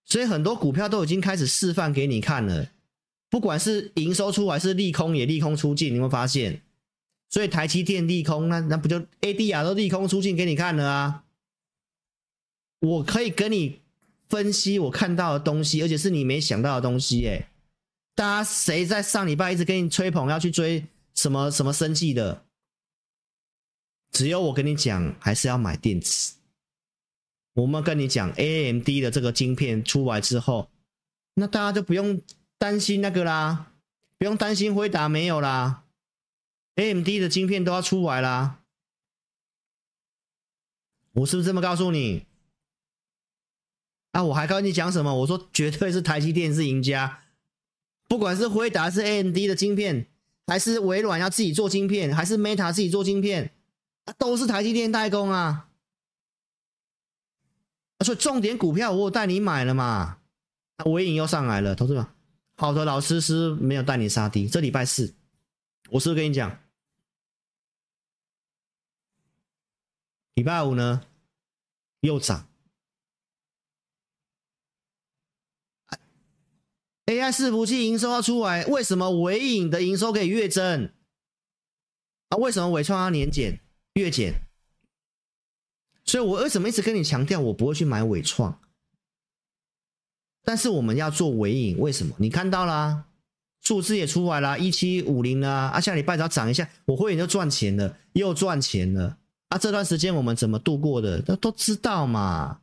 [0.05, 2.69] 所以很多股票都已经开始示范给你看了。
[3.29, 6.63] 不管是营收出来是利空也利空出尽，你会发现。
[7.29, 11.25] 所以台积电利空，那那不就 ADR 都利空出尽给你看了啊？
[12.79, 13.81] 我可以跟你。
[14.31, 17.51] 分析我看到的东西，而且是你没想到的东西，哎，
[18.15, 22.45] 大家谁在上礼拜一直跟你吹捧要去追什么什么生技的？
[24.13, 26.35] 只有我跟你讲，还是要买电池。
[27.55, 30.71] 我们跟你讲，AMD 的这个晶片出来之后，
[31.35, 32.23] 那大家就不用
[32.57, 33.73] 担心那个啦，
[34.17, 35.85] 不用担心辉达没有啦
[36.77, 38.61] ，AMD 的晶片都要出来啦。
[41.13, 42.25] 我是不是这么告诉你？
[44.13, 44.25] 啊！
[44.25, 45.15] 我还跟你讲什么？
[45.15, 47.23] 我说绝对是台积电是赢家，
[48.09, 50.09] 不管是辉达是 AMD 的晶片，
[50.47, 53.53] 还是微软要自己做晶片，还是 Meta 自己做晶片，
[54.07, 55.69] 啊，都是台积电代工啊。
[58.05, 60.19] 所以重点股票我带你买了嘛？
[60.77, 62.07] 啊，尾影又上来了，投资者，
[62.57, 64.49] 好的老师是没有带你杀低。
[64.49, 65.15] 这礼拜四，
[65.91, 66.59] 我是不是跟你讲？
[70.35, 71.03] 礼拜五呢，
[72.01, 72.50] 又涨。
[77.11, 80.93] AI 伺服器营收要出来，为什么纬颖的营收可以月增？
[82.29, 83.61] 啊，为什么纬创要年减、
[83.95, 84.43] 月减？
[86.05, 88.61] 所以我为什么一直跟你强调，我不会去买纬创？
[90.45, 92.15] 但是我们要做纬颖，为什么？
[92.21, 93.07] 你看到啦，
[93.61, 99.19] 数字也出来了，一七五零啊，啊，下礼拜只要涨一下，我会员就赚钱了，又赚钱了。
[99.49, 101.21] 啊，这段时间我们怎么度过的？
[101.23, 102.61] 都都知道嘛，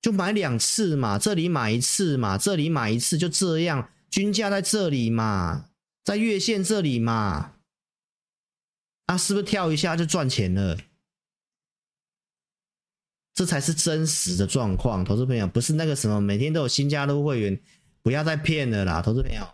[0.00, 5.66] 就买两次嘛，这里买一次嘛，这里买一次，就这样，均价在这里嘛，
[6.04, 7.52] 在月线这里嘛，
[9.06, 10.78] 啊，是不是跳一下就赚钱了？
[13.34, 17.60] 这才是真实的状况，投资朋友，不是那个什么每天都有新加入会员，
[18.02, 19.46] 不要再骗了啦，投资朋友。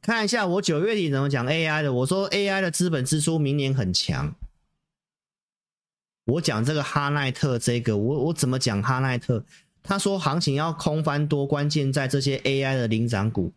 [0.00, 4.34] 看一下我九月底怎么讲 AI 的，我说 AI 的资本支出明年很强。
[6.26, 9.44] 我讲这个哈奈特这个，我我怎么讲哈奈特？
[9.82, 13.52] 他说行情要空翻多，关键在这些 AI 的领涨股。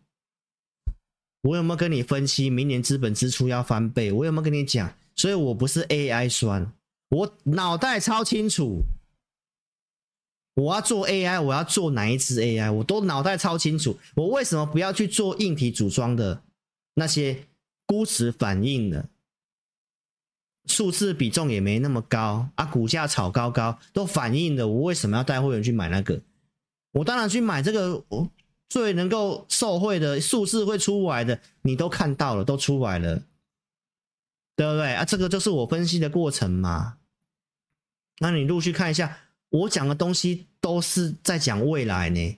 [1.42, 4.12] 我有没有跟你分析明年资本支出要翻倍？
[4.12, 4.94] 我有没有跟你讲？
[5.16, 6.72] 所以我不是 AI 酸，
[7.10, 8.84] 我脑袋超清楚。
[10.56, 12.72] 我要做 AI，我要做哪一支 AI？
[12.72, 13.98] 我都脑袋超清楚。
[14.16, 16.44] 我为什么不要去做硬体组装的
[16.94, 17.46] 那些
[17.86, 19.10] 估值反应的？
[20.70, 26.22] 数字比重也没那么高啊，股价炒高高都反映的，我为什么要带会员去买那个？
[26.92, 28.30] 我当然去买这个，我
[28.70, 33.24] 最能够受惠的数字会出来的，你都看到了，都出来了，
[34.56, 35.04] 对不对啊？
[35.04, 36.98] 这个就是我分析的过程嘛。
[38.20, 39.18] 那你陆续看一下，
[39.50, 42.38] 我讲的东西都是在讲未来呢。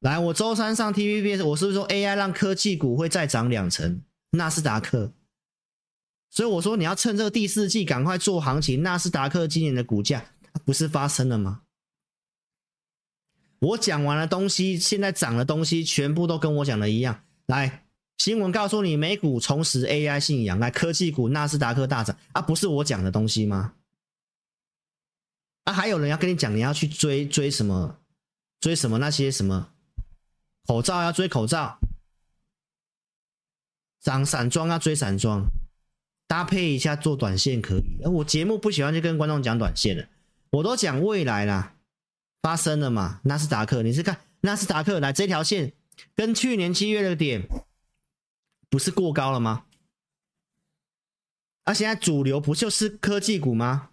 [0.00, 4.02] 来，我周三上 TVBS，我是不是说 AI 让科技股会再涨两成？
[4.30, 5.12] 纳斯达克。
[6.32, 8.82] 所以我说你要趁这个第四季赶快做行情。
[8.82, 10.24] 纳斯达克今年的股价
[10.64, 11.60] 不是发生了吗？
[13.60, 17.22] 我讲完了东西，现在涨的东西全部都跟我讲的一样。
[17.46, 17.84] 来，
[18.16, 23.74] 新闻告诉你美股重拾 AI 信仰，来科技股纳斯达克大涨啊，不是我讲的东西吗？
[25.64, 28.00] 啊，还有人要跟你讲，你要去追追什么？
[28.58, 29.72] 追什么那些什么
[30.66, 31.78] 口罩要追口罩，
[34.00, 35.46] 涨散装要追散装。
[36.32, 40.08] 搭配一下做短线可以，而我节目不喜欢就跟观众讲短线了，
[40.48, 41.74] 我都讲未来啦，
[42.40, 43.20] 发生了嘛？
[43.24, 45.74] 纳斯达克，你是看纳斯达克来这条线
[46.16, 47.46] 跟去年七月的点
[48.70, 49.66] 不是过高了吗？
[51.64, 53.90] 而、啊、现在主流不就是科技股吗？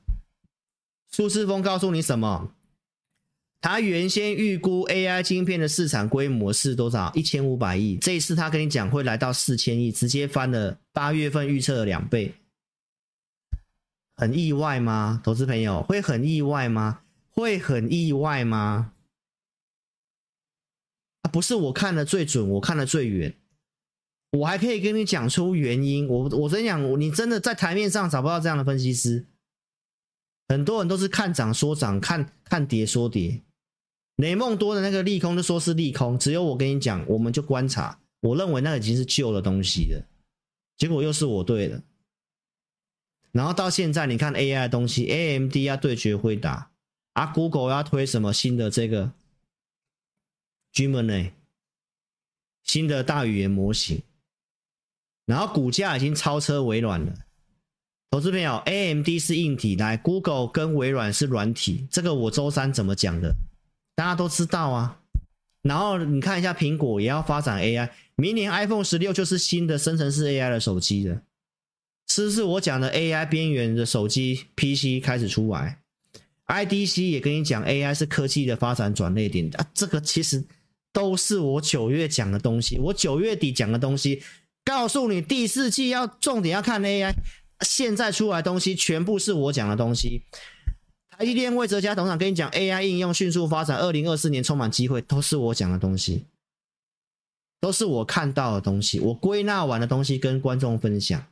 [1.11, 2.55] 苏世峰告诉你什么？
[3.61, 7.11] 他原先预估 AI 晶片的市场规模是多少？
[7.13, 7.97] 一千五百亿。
[7.97, 12.33] 这一次他跟你讲会来到四千亿，直接翻了八月份预测的两倍。
[14.15, 15.21] 很意外吗？
[15.23, 17.01] 投资朋友会很意外吗？
[17.31, 18.93] 会很意外吗？
[21.21, 23.35] 啊，不是我看的最准，我看的最远，
[24.31, 26.07] 我还可以跟你讲出原因。
[26.07, 29.27] 我我真讲，你真的在台面上找不到这样的分析师。
[30.47, 33.41] 很多人都是看涨说涨，看看跌说跌。
[34.19, 37.97] 雷梦多的那个利空就说是利空，只有我跟你讲，我们就观察。
[38.19, 40.05] 我认为那已经是旧的东西了，
[40.75, 41.81] 结果又是我对的。
[43.31, 46.69] 然后到现在，你看 AI 的东西，AMD 要对决会打，
[47.13, 49.13] 啊，Google 要推什么新的这个
[50.73, 51.31] Gemini
[52.61, 54.01] 新的大语言模型，
[55.25, 57.13] 然后股价已经超车微软了。
[58.11, 63.33] 投资朋友，AMD 是硬体，来 Google 跟微软是软体，这个我周三怎么讲的？
[63.99, 65.01] 大家都知道啊，
[65.61, 71.21] 然后你看一下苹果也要发展 AI，明年 iPhone 十六就是新的生成式 AI 的手机了，
[72.07, 75.79] 是不是我讲的 AI 边缘的手机 PC 开始出来
[76.47, 80.45] ？IDC 也跟你讲 AI 是科技的发展转捩点啊，这个其实
[80.93, 84.23] 都是我九月讲的东西，我九月底讲的东西，
[84.63, 87.13] 告诉你第四季要重点要看 AI，
[87.65, 90.23] 现在出来的东西全部是我讲的东西。
[91.19, 96.23] 台积电魏哲家董事长跟你讲，AI 应用迅速发展，二零二四年充满机会，都是我讲的东西，
[97.59, 101.25] 都是我看到的东西，我归纳完的东西跟观众分享，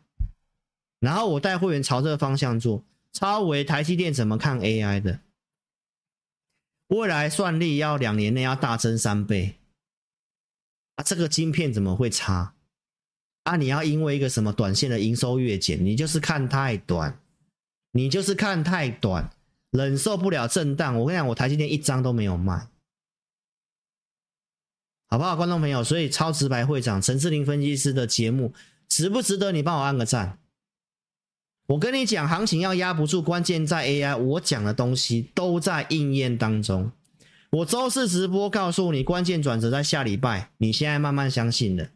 [0.99, 2.83] 然后我带会员朝这个方向做。
[3.13, 5.21] 超微台积电怎么看 AI 的？
[6.87, 9.55] 未来算力要两年内要大增三倍
[10.97, 11.03] 啊！
[11.03, 12.53] 这个晶片怎么会差？
[13.43, 17.17] 啊，你要因为一个什么短线的营收月减，你就是看太短，
[17.93, 19.31] 你就是看太短。
[19.77, 22.67] 忍受不了震荡，我跟你讲，我台积电一张都没有卖，
[25.07, 25.83] 好不好，观众朋友？
[25.83, 28.53] 所以超直白会长陈志林分析师的节目
[28.89, 30.39] 值不值得你帮我按个赞？
[31.67, 34.17] 我跟你讲，行情要压不住，关键在 AI。
[34.17, 36.91] 我讲的东西都在应验当中。
[37.51, 40.49] 我周四直播告诉你，关键转折在下礼拜。
[40.57, 41.89] 你现在慢慢相信了，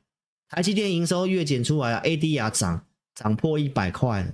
[0.49, 4.33] 台积电营收月减出来了，ADR 涨涨破一百块了。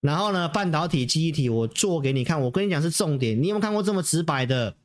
[0.00, 2.40] 然后呢，半导体、记忆体，我做给你看。
[2.42, 3.42] 我跟你讲是重点。
[3.42, 4.76] 你有没有看过这么直白的？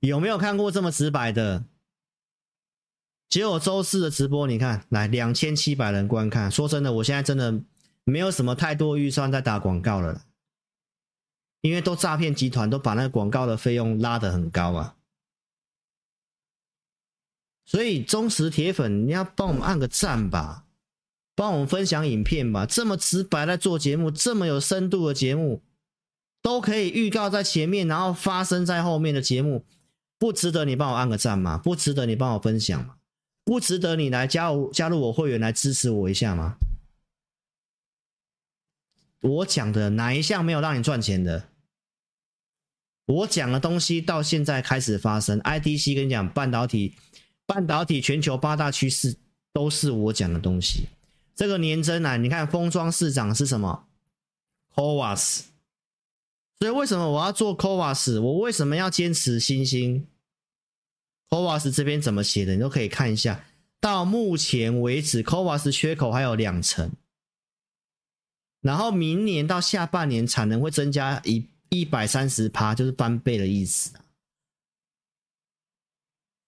[0.00, 1.64] 有没有看过这么直白的？
[3.28, 6.50] 结果周四的直播，你看，来两千七百人观看。
[6.50, 7.62] 说真的，我现在真的
[8.04, 10.22] 没有什么太多预算在打广告了，
[11.60, 14.96] 因为都诈骗集团都把那个广告的费用拉得很高啊。
[17.66, 20.64] 所以忠实铁粉，你要帮我们按个赞吧。
[21.38, 25.62] 帮我们分享影片吧，这么直白在做节目，这么有深度的节目，
[26.42, 29.64] 都可以预告在前面，然后发生在后面的节目，
[30.18, 31.56] 不值得你帮我按个赞吗？
[31.56, 32.96] 不值得你帮我分享吗？
[33.44, 36.56] 不值得你来加入加入我会员来支持我一下吗？
[39.20, 41.44] 我讲的哪一项没有让你赚钱的？
[43.06, 46.96] 我讲的东西到现在开始发生，IDC 跟你讲半导体，
[47.46, 49.16] 半导体全球八大趋势
[49.52, 50.88] 都是我讲的东西。
[51.38, 53.86] 这个年增啊，你看封装市长是什么
[54.74, 55.42] ？CoWoS。
[56.58, 58.20] 所以为什么我要做 CoWoS？
[58.20, 60.08] 我为什么要坚持新兴
[61.30, 62.54] ？CoWoS 这边怎么写的？
[62.54, 63.44] 你都可以看一下。
[63.78, 66.90] 到目前为止，CoWoS 缺口还有两成，
[68.60, 73.92] 然后明年到下半年产能会增加一一百三十趴，就是翻倍的意思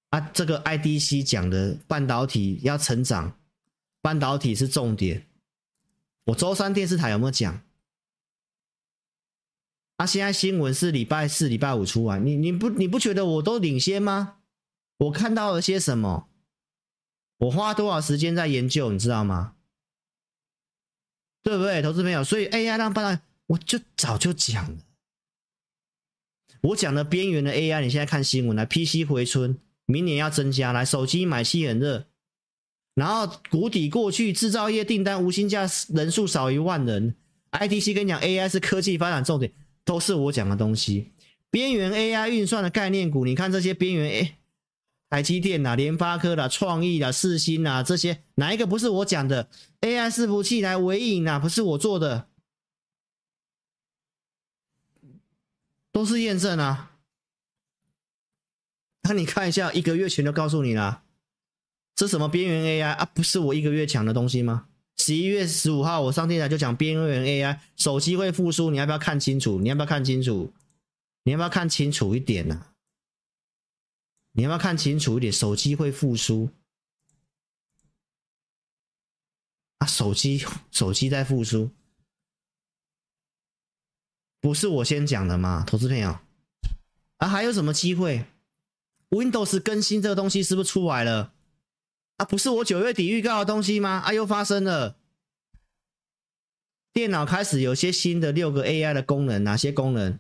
[0.09, 0.21] 啊。
[0.35, 3.37] 这个 IDC 讲的半导体要成长。
[4.01, 5.27] 半导体是重点，
[6.25, 7.63] 我周三电视台有没有讲？
[9.97, 14.39] 啊，现在新闻是礼拜四、礼拜五出来，你你不你不觉得我都领先吗？
[14.97, 16.29] 我看到了些什么？
[17.39, 19.57] 我花多少时间在研究，你知道吗？
[21.43, 22.23] 对不对，投资朋友？
[22.23, 24.79] 所以 AI 让半导体，我就早就讲了。
[26.63, 32.10] 我讲的边缘的 AI，你现在看新闻来，PC 回春，明年要增加，来手机买气很热。
[32.95, 37.15] 然后谷底过去，制造业订单无薪假人数少一万人。
[37.53, 39.53] IDC 跟你讲，AI 是科技发展重点，
[39.85, 41.13] 都是我讲的东西。
[41.51, 44.39] 边缘 AI 运算的概念股，你看这些边缘，哎，
[45.09, 49.49] 台积电呐、联发科啦、创意啦、世芯呐，这些哪一个不是我讲的
[49.81, 52.29] ？AI 伺服器来微影啊，不是我做的，
[55.91, 56.93] 都是验证啊。
[59.03, 61.03] 那你看一下，一个月前就告诉你了。
[61.95, 63.05] 这什么边缘 AI 啊？
[63.05, 64.69] 不是我一个月讲的东西吗？
[64.97, 69.59] 十一月十五号我上电台就讲边缘 AI，手机会复苏，你要不要看清楚？
[69.59, 70.53] 你要不要看清楚？
[71.25, 72.67] 你要不要看清楚一点呢、
[74.33, 75.31] 你要不要看清楚一点？
[75.31, 76.49] 手机会复苏
[79.79, 79.87] 啊！
[79.87, 81.71] 手机手机在复苏，
[84.41, 85.63] 不是我先讲的吗？
[85.67, 86.19] 投资朋友
[87.19, 88.25] 啊，还有什么机会
[89.11, 91.35] ？Windows 更新这个东西是不是出来了？
[92.21, 94.03] 啊，不是我九月底预告的东西吗？
[94.05, 94.97] 啊，又发生了。
[96.93, 100.19] 电脑开始有些新的六个 AI 的功能，哪些功能？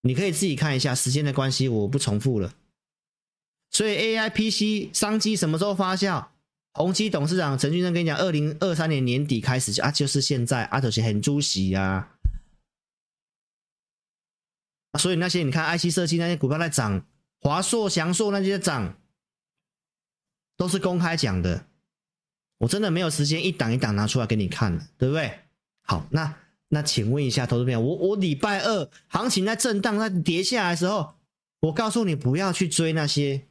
[0.00, 0.94] 你可以自己看一下。
[0.94, 2.54] 时间的关系，我不重复了。
[3.70, 6.28] 所以 AI PC 商机什么时候发酵？
[6.72, 12.08] 宏碁董事长陈俊生跟你讲，二零二三年年底开始啊，就是现在啊，就是很猪喜呀。
[14.98, 17.04] 所以那些你看 IC 设计那些股票在涨，
[17.42, 18.96] 华硕、祥硕那些在涨。
[20.62, 21.66] 都是公开讲的，
[22.58, 25.40] 我真的没有时间一档一档拿出来给你看了，对不对？
[25.80, 26.32] 好，那
[26.68, 31.14] 那请问一下投资朋友，我我礼拜二行情在震荡、在跌下来的时候，
[31.62, 33.42] 我告诉你不要去追那些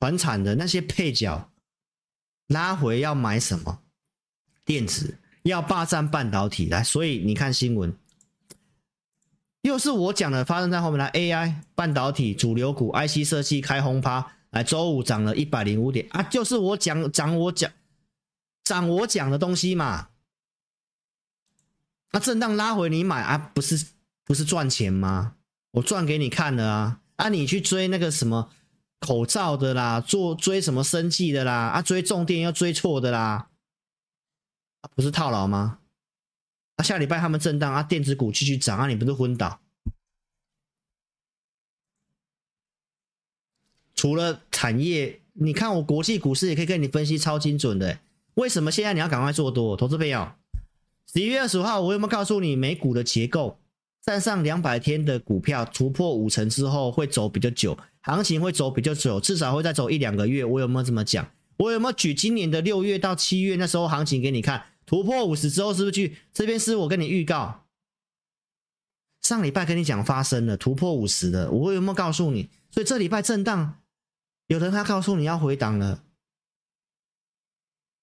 [0.00, 1.48] 传产的那些配角，
[2.48, 3.78] 拉回要买什么？
[4.64, 7.96] 电子要霸占半导体来，所以你看新闻，
[9.60, 14.32] 又是我讲的，发生在后面来 AI 半导体主流股 IC 设计开轰趴。
[14.52, 17.70] 哎，周五涨了一百零五点啊，就是我讲涨我讲
[18.64, 20.08] 涨我讲的东西嘛。
[22.12, 23.86] 那、啊、震荡拉回你买啊，不是
[24.24, 25.36] 不是赚钱吗？
[25.72, 28.50] 我赚给你看了啊，啊，你去追那个什么
[29.00, 33.48] 口罩的啦，做追什么生计的啦，啊，追重电要追错的啦，
[34.94, 35.78] 不是套牢吗？
[36.76, 39.58] 啊，下礼拜他们震荡啊，电子股继续涨啊，你不是昏倒？
[44.02, 48.00] 除了产业，你看我国际股市也可以跟你分析超精准的。
[48.34, 49.76] 为什么现在你要赶快做多？
[49.76, 50.28] 投资朋友，
[51.14, 53.60] 十一月二十五号我有没有告诉你美股的结构？
[54.04, 60.44] 站上两百天的股票突破五成之后会走比较久，行情会走比较久，至少会再走一两个月。
[60.44, 61.24] 我有没有这么讲？
[61.58, 64.64] 我有没有举今年的六月到七月那时候行情给你看？
[64.84, 66.58] 突破五十之后是不是去这边？
[66.58, 67.66] 是我跟你预告，
[69.20, 72.50] 上礼拜跟你讲发生了突破五十的，我有没有告诉你？
[72.72, 73.78] 所以这礼拜震荡。
[74.52, 76.02] 有人他告诉你要回档了，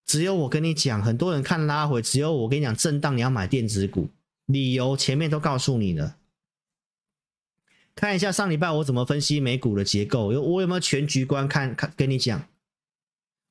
[0.04, 4.10] 只有我跟你讲，很多人看拉回，只有我跟你讲震荡，你要买电子股，
[4.48, 6.16] 理由前面都告诉你了。
[7.94, 12.48] 看一下上礼拜我怎么分析美股的结构，有我有没有全局观看看跟你讲，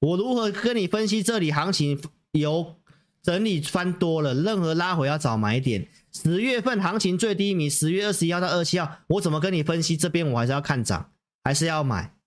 [0.00, 2.74] 我如何跟你分析这里行情有
[3.22, 5.86] 整理翻多了，任何拉回要找买点。
[6.10, 9.96] 十月份行情最低迷，十月二十一号到二十七号，我怎么跟你分析？
[9.96, 11.12] 这边我还是要看涨，
[11.44, 12.17] 还是要买？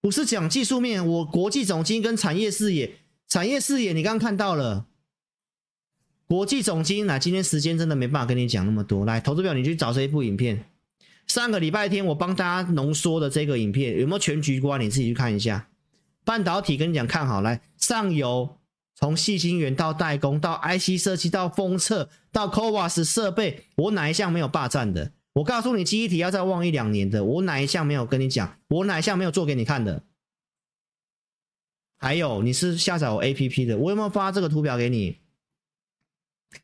[0.00, 2.96] 不是讲技术面，我国际总经跟产业视野，
[3.26, 4.86] 产业视野你刚刚看到了。
[6.28, 9.04] 国际总经，来，今天时间真的没办法跟你讲那么多。
[9.06, 10.66] 来，投资表，你去找这一部影片。
[11.26, 14.80] 上个礼拜天我帮大家浓缩的这个影片，有没有全局观？
[14.80, 15.68] 你自己去看一下。
[16.24, 18.58] 半导体跟你讲看好，来，上游
[18.94, 25.12] 从细晶圆到代工到 IC 设计到封测到 CoWoS 设备，我哪一项没有霸占的？
[25.34, 28.58] 我告诉你，记忆体要再旺一两年的，我哪一项没有跟你讲？
[28.68, 30.02] 我哪一项没有做给你看的？
[31.96, 35.18] 还有，你是下载我 APP 的，我有没有发这个图表给你？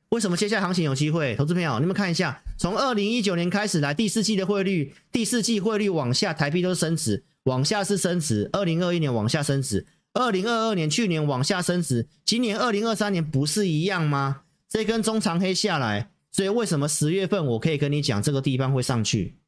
[0.08, 1.34] 为什么接下来行情有机会？
[1.36, 8.48] 投资朋友，你们看一下，从二零一九年开始来，第四季的汇率，第四季汇率往下，台币都是升值，往下是升值。
[8.52, 14.42] 二零二一年往下升值，二零二二年去年往下升值，今年二零二三年不是一样吗？
[14.68, 19.38] 这根中长黑下来，所以为什么十月份我可以跟你讲这个地方会上去？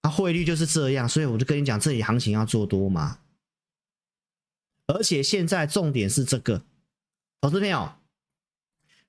[0.00, 3.18] 啊，汇率就是这样，所以我就跟你讲，这里行情要做多嘛。
[4.86, 6.64] 而且现在重点是这个。
[7.42, 7.92] 投资朋友，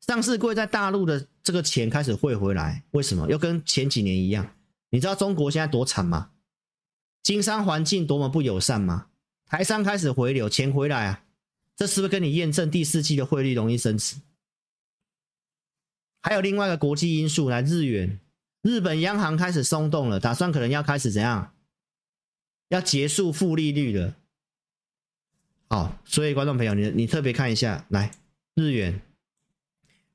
[0.01, 3.25] 上市柜在大陆的这个钱开始汇回来，为什么？
[3.29, 4.53] 又跟前几年一样？
[4.89, 6.31] 你知道中国现在多惨吗？
[7.23, 9.07] 经商环境多么不友善吗？
[9.45, 11.23] 台商开始回流，钱回来啊，
[11.77, 14.17] 这是不是跟你验证第四季的汇率容易升值？
[16.25, 18.19] 还有另外一个国际因素，来日元，
[18.63, 21.53] 日本央行开始松动了，打算可能要开始怎样？
[22.69, 24.15] 要结束负利率了。
[25.69, 28.09] 好，所以观众朋友，你你特别看一下，来。
[28.55, 28.99] 日元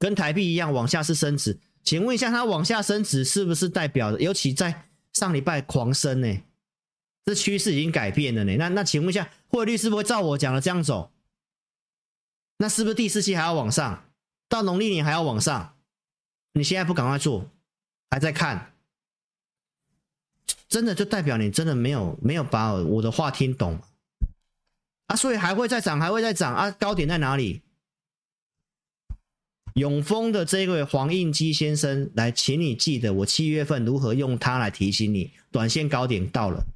[0.00, 4.18] 跟台币一样往下是升值，请问一下，它往下升值是不是代表？
[4.18, 6.42] 尤其在上礼拜狂升呢？
[7.24, 8.56] 这趋势已经改变了呢。
[8.56, 11.12] 那那请问一下，汇率是不是照我讲的这样走？
[12.56, 14.10] 那是不是第四期还要往上？
[14.48, 15.76] 到农历年还要往上？
[16.52, 17.48] 你现在不赶快做，
[18.10, 18.72] 还在看，
[20.68, 23.80] 真的就代表你真的没有没有把我的话听懂
[25.06, 25.16] 啊？
[25.16, 26.70] 所以还会再涨，还会再涨啊？
[26.70, 27.62] 高点在哪里？
[29.74, 36.66] 永丰的这位黄应基先生来，请你记得我七月份如何用它来提醒你，短线高点到了，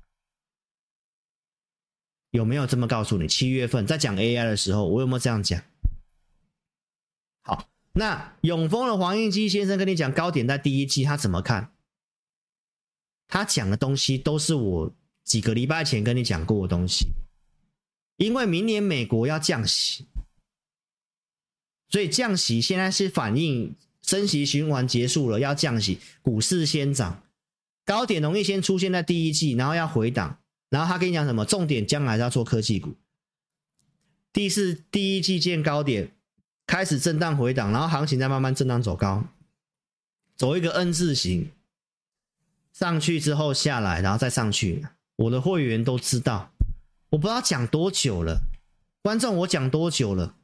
[2.31, 3.27] 有没有这么告诉你？
[3.27, 5.61] 七月份在讲 AI 的时候，我有没有这样讲？
[7.95, 11.73] 那永丰的黄应基先生跟你讲高点在第一季，他怎么看？
[13.29, 17.07] 他讲的东西都是我几个礼拜前跟你讲过的东西，
[18.17, 20.05] 因为明年美国要降息。
[21.89, 27.23] 所以降息现在是反映升息循环结束了，要降息，股市先涨，
[27.85, 30.39] 高点容易先出现在第一季，然后要回档，
[30.69, 31.45] 然后他跟你讲什么？
[31.45, 32.95] 重点将来要做科技股。
[34.33, 36.14] 第四第一季见高点，
[36.67, 39.25] 开始震荡回档，然后行情再慢慢震荡走高，
[40.37, 41.51] 走一个 N 字形，
[42.73, 44.87] 上去之后下来，然后再上去。
[45.17, 46.53] 我的会员都知道，
[47.11, 48.41] 我不知道讲多久了，
[49.03, 50.35] 观众我讲多久了？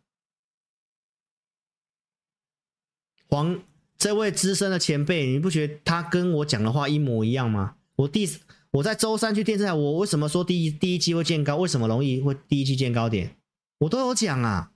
[3.28, 3.62] 黄
[3.96, 7.76] 这位资深的前辈，你不觉得他跟我讲的话一模一样吗？
[7.96, 8.28] 我第
[8.72, 11.56] 我在周三去电视台，我为什么说第一第一季会见高？
[11.56, 13.36] 为什么容易会第一季见高点？
[13.78, 14.72] 我都有讲啊。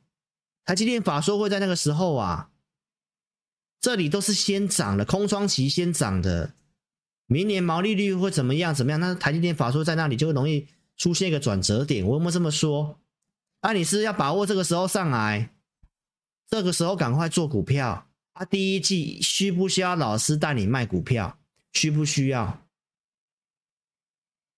[0.65, 2.51] 台积电法说会在那个时候啊，
[3.81, 6.55] 这里都是先涨的，空窗期先涨的。
[7.27, 8.75] 明年毛利率会怎么样？
[8.75, 9.01] 怎么样？
[9.01, 12.07] 那台积电法说在那里就会容易出现一个转折点。
[12.07, 13.01] 我有没有这么说？
[13.61, 15.51] 啊，你是要把握这个时候上来，
[16.49, 18.09] 这个时候赶快做股票。
[18.33, 21.39] 啊，第一季需不需要老师带你卖股票？
[21.73, 22.67] 需不需要？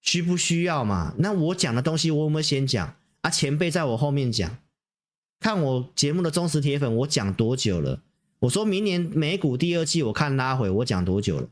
[0.02, 1.14] 需不需要嘛？
[1.18, 2.96] 那我讲的东西，我有没有先讲？
[3.22, 4.58] 啊，前辈在我后面讲。
[5.40, 8.02] 看我节目的忠实铁粉，我讲多久了？
[8.40, 11.48] 我说明年美股第二季我看拉回，我讲多久了？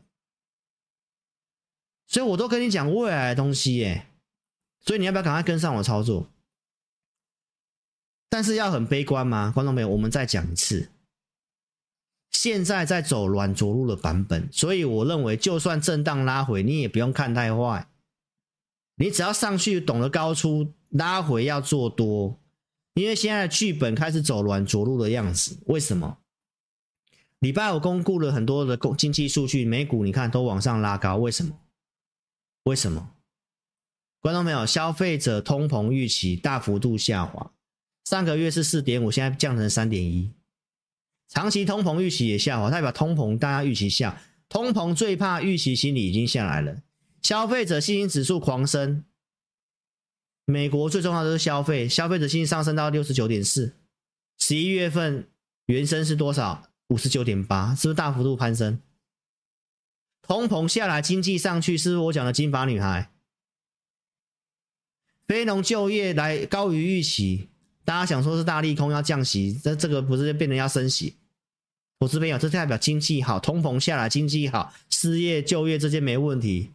[2.07, 4.07] 所以我都跟你讲未来的东西耶。
[4.81, 6.29] 所以你要不要赶快跟上我操作？
[8.29, 9.51] 但是要很悲观吗？
[9.55, 10.91] 观众朋友，我们再讲一次。
[12.31, 17.89] 现在在走软着陆的版本，所以我认为，就算震荡拉回，你也不用看太坏。
[18.97, 22.39] 你只要上去懂得高出，拉回要做多，
[22.95, 25.59] 因为现在的剧本开始走软着陆的样子。
[25.67, 26.19] 为什么？
[27.41, 31.59] 礼拜五公布了很多的经济数据，美股你看都往上拉高，为什么？
[32.65, 33.11] 为什么？
[34.21, 37.53] 观众朋友，消费者通膨预期大幅度下滑，
[38.05, 40.33] 上个月是四点五，现在降成三点一。
[41.29, 46.81] 长期通膨预期也下滑，代表通膨大家预期下，通膨最怕预期心理已经下来了。
[47.21, 49.05] 消费者信心指数狂升，
[50.47, 53.75] 美国最重要的是消费，消费者信心上升到六十九点四，
[54.39, 55.29] 十一月份
[55.67, 56.69] 原升是多少？
[56.89, 58.79] 五十九点八，是不是大幅度攀升？
[60.21, 63.11] 通膨下来，经济上去，是不是我讲的金发女孩？
[65.27, 67.49] 非农就业来高于预期，
[67.87, 71.17] 大家想说是大利空要降息，这这个不是变成要升息？
[72.01, 76.71] 我这边有，这代表经济好，通膨下来，经济好，失业就业这些没问题，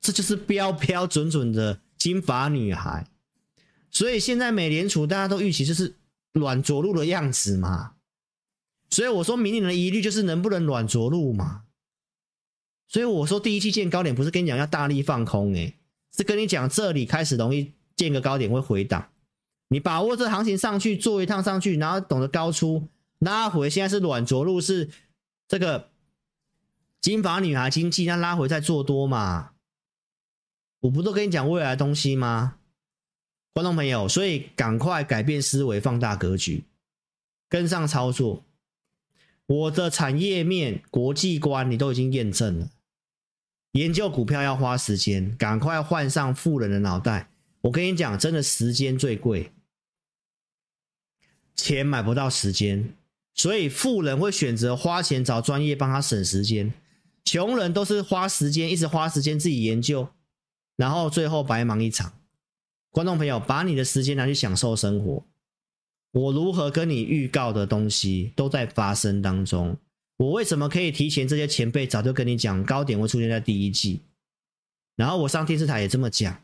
[0.00, 3.06] 这就是标标准准的金发女孩。
[3.90, 5.96] 所以现在美联储大家都预期就是
[6.32, 7.94] 软着陆的样子嘛，
[8.90, 11.62] 所以我说明年的疑虑就是能不能软着陆嘛。
[12.88, 15.76] 所以我说第一期见高点不是跟你讲要大力放空诶、欸。
[16.16, 19.08] 是跟你讲，这里开始容易见个高点会回档，
[19.68, 23.68] 你把握这行情上去做一趟上去，然后懂得高出拉回。
[23.68, 24.88] 现在是软着陆，是
[25.46, 25.90] 这个
[27.02, 29.50] 金发女孩经济，那拉回再做多嘛？
[30.86, 32.58] 我不都跟你讲未来东西吗？
[33.52, 36.64] 观众朋友，所以赶快改变思维，放大格局，
[37.48, 38.44] 跟上操作。
[39.46, 42.70] 我的产业面、国际观，你都已经验证了。
[43.72, 47.30] 研究股票要花时间，赶快换上富人的脑袋。
[47.62, 49.50] 我跟你讲，真的时间最贵，
[51.56, 52.94] 钱买不到时间，
[53.34, 56.72] 所以富人会选择花钱找专业帮他省时间，
[57.24, 60.08] 穷人都是花时间，一直花时间自己研究，
[60.76, 62.12] 然后最后白忙一场。
[62.90, 65.26] 观众朋友，把你的时间拿去享受生活。
[66.12, 69.76] 我如何跟你预告的东西都在发生当中。
[70.16, 71.28] 我为什么可以提前？
[71.28, 74.00] 这些前辈早就跟你讲，高点会出现在第一季，
[74.94, 76.42] 然后我上电视台也这么讲，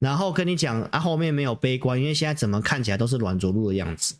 [0.00, 4.16] 然后跟你讲啊，后面没有悲观，因为现在怎么看起来都是软着陆的样子，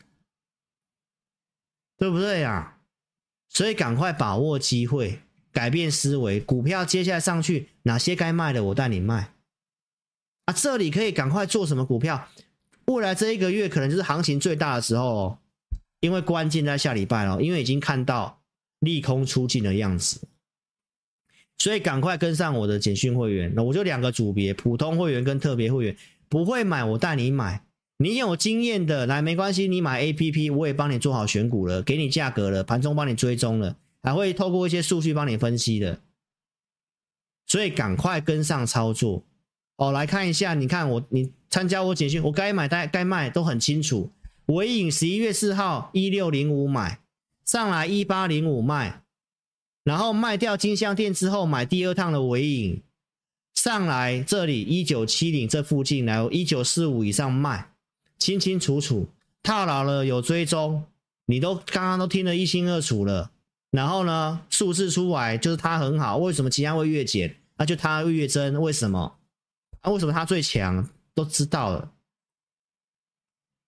[1.96, 2.78] 对不对呀？
[3.48, 5.20] 所以赶快把握机会，
[5.54, 9.32] 改变思维，股票接下来上去，哪些该卖的我带你卖
[10.46, 10.52] 啊！
[10.52, 12.28] 这里可以赶快做什么股票？
[12.86, 15.38] 未来这一个月可能就是行情最大的时候哦。
[16.00, 18.42] 因为关键在下礼拜了，因为已经看到
[18.80, 20.28] 利空出尽的样子，
[21.56, 23.50] 所以赶快跟上我的简讯会员。
[23.54, 25.96] 那我就两个组别：普通会员跟特别会员。
[26.28, 27.64] 不会买，我带你买。
[27.96, 35.98] 你有经验的来没关系，你买 APP 我也帮你做好选股了，给你价格了，盘中帮你追踪了，还会透过一些数据帮你分析的。
[37.46, 39.24] 所以赶快跟上操作
[39.76, 39.90] 哦！
[39.90, 44.10] 来看一下，你看我，你参加我简讯，我该买该该卖都很清楚。
[44.46, 47.00] 尾影十一月四号一六零五买
[47.44, 49.02] 上来一八零五卖，
[49.82, 52.82] 然后卖掉金像电之后买第二趟的尾影
[53.54, 57.72] 上来这里一九七零这附近来一九四五以上卖，
[58.18, 59.08] 清清楚楚
[59.42, 60.84] 套牢了有追踪，
[61.26, 63.30] 你都刚刚都听得一清二楚了。
[63.74, 67.34] 然后呢，数字出来就是它很好，为什么其他会越减？
[67.56, 69.16] 那就它会越增，为什么？
[69.80, 70.88] 啊，为什么它最强？
[71.12, 71.90] 都知道了。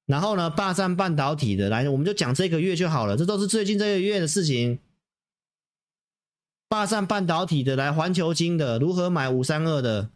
[0.07, 4.78] 然后呢，霸占半导体的，来，我们就讲这个月就好了，这都是最近这个月的事情。
[6.69, 10.11] 霸占半导体的，来，环球金的，如何买五三二的，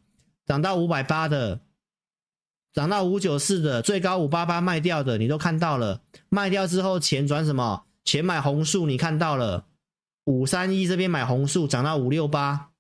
[0.47, 1.59] 涨到五百八的，
[2.73, 6.03] 涨到五九四的，最高五八八卖掉的，你都看到了。
[6.29, 7.87] 卖掉之后钱转什么？
[8.05, 9.67] 钱买红树，你看到了。
[10.31, 12.71] 五三一这边买红树，涨到五六八，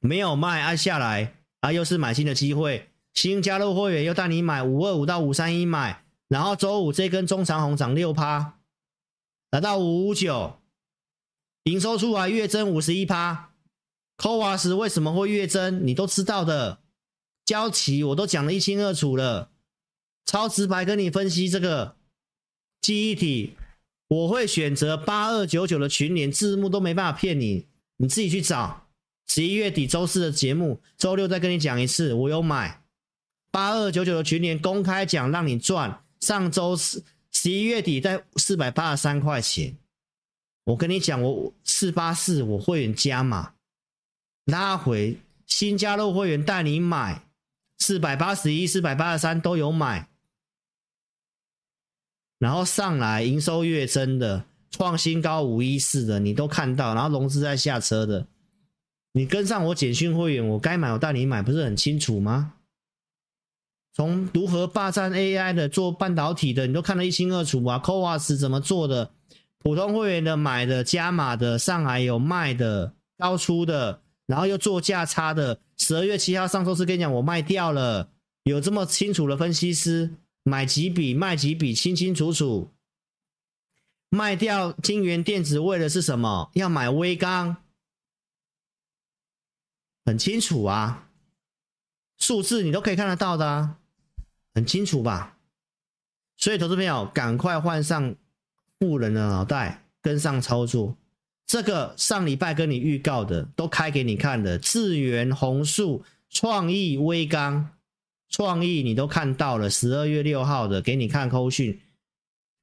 [0.00, 2.90] 没有卖，按下来啊，又是买进的机会。
[3.14, 6.04] 新加入会员又带你买五二五到五三一买。
[6.26, 8.58] 然后周五这根中长红涨六趴，
[9.50, 10.60] 来到五五九，
[11.62, 13.52] 营收出来月增五十一趴。
[14.16, 15.86] 抠娃时为什么会月增？
[15.86, 16.80] 你都知道的，
[17.46, 19.52] 交期我都讲得一清二楚了，
[20.26, 21.96] 超直白跟你分析这个
[22.82, 23.56] 记忆体，
[24.08, 27.66] 我会选择八二九九的群联字幕都没办法骗你，
[27.98, 28.86] 你自己去找。
[29.26, 32.82] 十一月底周四的节目，周六再跟你讲一次，我有买
[33.50, 36.02] 八二九九的群联公开讲，让你赚。
[36.20, 39.76] 上周四十一月底在四百八十三块钱，
[40.64, 43.52] 我跟你讲，我四八四我会员加码，
[44.46, 47.28] 拉回新加入会员带你买
[47.78, 50.07] 四百八十一、四百八十三都有买，
[52.38, 58.26] 然后上来营收月增的创新高五一四的你都看到，然后融资在下车的，
[59.12, 62.54] 你跟上我简讯会员，我该买我带你买，不是很清楚吗？
[63.94, 67.80] 从如何霸占 AI 的做半导体的，你都看得一清二楚啊。
[67.80, 69.10] CoWoS 怎么做的？
[69.58, 78.08] 普通会员的买的加码的，上海有卖的高出的，然后又做价差的，十二月七号上周是跟你讲我卖掉了，
[78.44, 80.14] 有这么清楚的分析师，
[80.48, 82.70] 买几笔卖几笔，清清楚楚。
[84.08, 86.50] 卖掉金源电子为的是什么？
[86.54, 87.58] 要买威刚，
[90.06, 91.10] 很清楚啊，
[92.16, 93.76] 数字你都可以看得到的啊，
[94.54, 95.36] 很清楚吧？
[96.38, 98.14] 所以，投资朋友赶快换上
[98.78, 100.96] 富人的脑袋，跟上操作。
[101.44, 107.70] 这个上礼拜跟你预告的，都开给你看的，智原、弘塑、创意、威刚、
[108.28, 109.68] 创意你都看到了。
[109.70, 111.80] 十二月六号的给你看扣讯。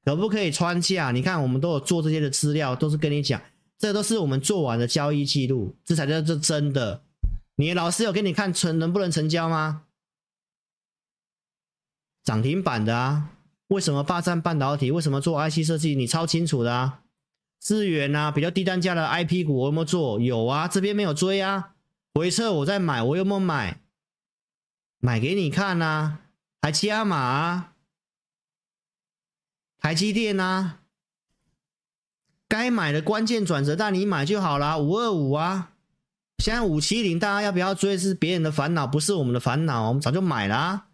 [0.04, 1.12] 可不可以穿价？
[1.12, 3.42] 你看，我们都有做这些的资料，都是跟你讲，
[3.80, 7.02] 这都是我们做完的交易记录，这才叫做真的。
[7.56, 9.86] 你老师有给你看成能不能成交吗？
[12.24, 13.32] 涨停板的啊，
[13.70, 14.92] 为什么霸占半导体？
[14.92, 15.96] 为什么做 IC 设计？
[15.96, 17.02] 你超清楚的啊。
[17.60, 20.20] 资源啊，比较低单价的 IP 股我有没有做？
[20.20, 21.74] 有啊，这边没有追啊，
[22.14, 23.82] 回撤我在买，我有没有买？
[25.06, 26.22] 买给你看啊，
[26.64, 27.76] 还加码啊。
[29.78, 30.80] 台积电呐、
[32.48, 34.80] 该买的关键转折带你买就好啦。
[34.80, 35.74] 五二五啊，
[36.40, 40.88] 现在五七零，大家要不要追是别人的烦恼，不是我们的烦恼，我们早就买了啊。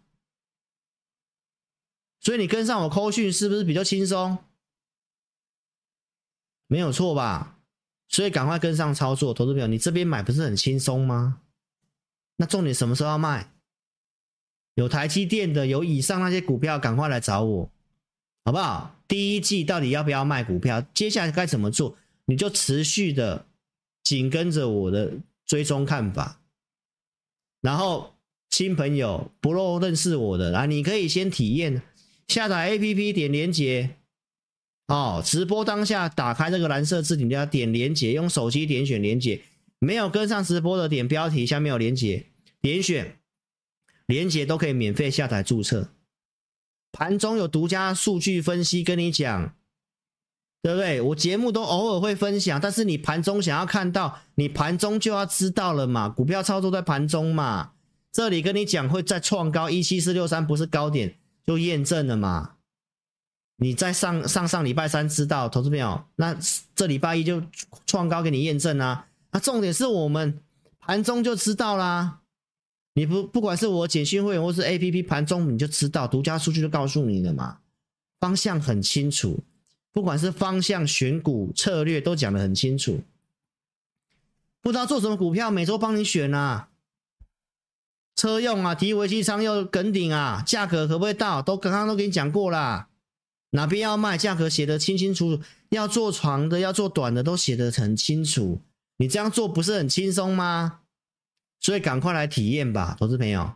[2.20, 4.36] 所以你跟上我扣讯是不是比较轻松？
[6.66, 7.60] 没有错吧？
[8.08, 11.40] 所以赶快跟上操作，投资朋友，你这边买不是很轻松吗？
[12.36, 13.51] 那重点什么时候要卖？
[14.74, 17.70] 有台积电的，有以上那些股票，赶快来找我。
[18.44, 18.96] 好不好？
[19.06, 20.80] 第一季到底要不要卖股票？
[20.92, 21.96] 接下来该怎么做？
[22.24, 23.46] 你就持续的
[24.02, 25.12] 紧跟着我的
[25.46, 26.40] 追踪看法。
[27.60, 28.14] 然后
[28.50, 31.82] 新朋友不漏认识我的啊，你可以先体验
[32.26, 33.90] 下载 APP，点连接
[34.88, 35.22] 哦。
[35.24, 39.40] 直播当下打开这个蓝色字体，你要点连接，用手机点选连接。
[39.78, 42.26] 没有跟上直播的，点标题下面有连接，
[42.60, 43.16] 点选
[44.06, 45.90] 连接都可以免费下载注册。
[46.92, 49.54] 盘中有独家数据分析跟你讲，
[50.60, 51.00] 对不对？
[51.00, 56.08] 我节目都偶尔会分享，但是你盘中想要看到，你盘中就要知道了嘛。
[56.08, 57.72] 股票操作在盘中嘛，
[58.12, 61.16] 这里跟你讲会再创高一七四六三，不是高点
[61.46, 62.56] 就验证了嘛。
[63.56, 66.36] 你在上上上礼拜三知道，投资朋友，那
[66.74, 67.42] 这礼拜一就
[67.86, 69.06] 创高给你验证啊。
[69.30, 70.40] 那重点是我们
[70.78, 72.21] 盘中就知道啦。
[72.94, 77.58] 你不不管是我简讯会员或是 APP 盘中，你就知道独家数据就告诉你了嘛，
[78.20, 79.40] 方向很清楚，
[79.92, 83.00] 不管是方向、选股、策略都讲得很清楚。
[84.60, 86.68] 不知道做什么股票，每周帮你选啊，
[88.14, 91.40] 车用啊，提维西仓又耿鼎啊，价格可不可以到？
[91.40, 92.88] 都刚刚都给你讲过啦，
[93.50, 98.60] 哪边要卖，价格写得清清楚楚，要做长的，要做短的，都写得很清楚。
[98.98, 100.81] 你这样做不是很轻松吗？
[101.62, 103.52] 所以赶快来体验吧，投资朋友，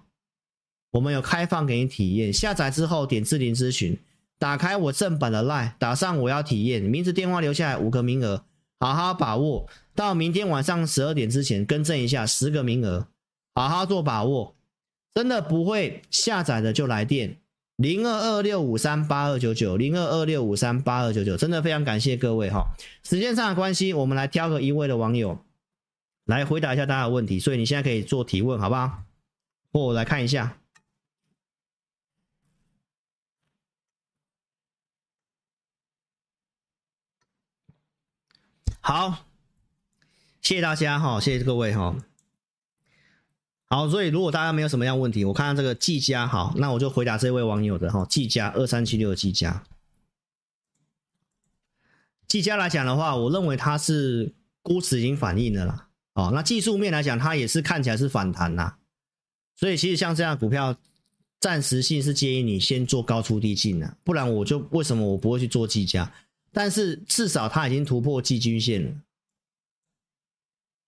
[0.92, 2.32] 我们有开放给你体验。
[2.32, 3.98] 下载之后点智霖咨询，
[4.38, 8.44] 打开我正版的 Lie，打上我要体验，名字电话留下来五个名额，
[8.78, 9.68] 好好把握。
[9.96, 13.08] 到明天晚上十二点之前更正一下，十个名额，
[13.54, 14.54] 好好做把握。
[15.12, 17.38] 真的不会下载的就来电
[17.76, 22.66] 零二二六五三八二九九零二二六五三八二九九，真的非常感谢各位哈。
[23.02, 25.38] 时间上的关系，我们来挑个一位的网友。
[26.26, 29.04] 来回答一下大家的问题，所以你现在可以做提问，好不好？
[29.72, 30.58] 或我来看一下。
[38.80, 39.24] 好，
[40.42, 41.96] 谢谢大家哈，谢谢各位哈。
[43.66, 49.64] 好，所以如果大家没有什么样问题，我看看这个技嘉好，那我就回答这位网友的哈，技嘉二三七六的技嘉。
[52.26, 55.85] 技嘉来讲的话，我认为它是估值已经反映了啦。
[56.16, 58.74] 哦，那技术面来讲，它也是看起来是反弹呐，
[59.54, 60.74] 所以其实像这样股票，
[61.38, 66.10] 暂时性是建议你先做高出低进的，不然我就为什么我不会去做计价？
[66.52, 68.94] 但是至少它已经突破季均线了，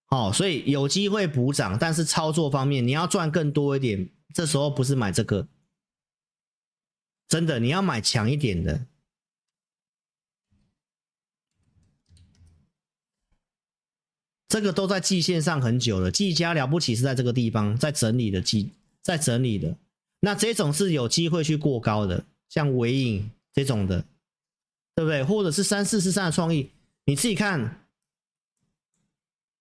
[0.08, 5.46] 哦，所以有机会补涨，但是操作方面你要赚更多一点，这时候不是买这个，
[7.28, 8.86] 真的你要买强一点的。
[14.48, 18.70] 这个都在季线上很久了，季家了不起是在这个地方在整理的季，
[19.02, 19.76] 在整理的。
[20.20, 24.04] 那这种是有机会去过高的，像尾影这种的，
[24.94, 25.22] 对不对？
[25.22, 26.70] 或者是三四四三的创意，
[27.04, 27.86] 你自己看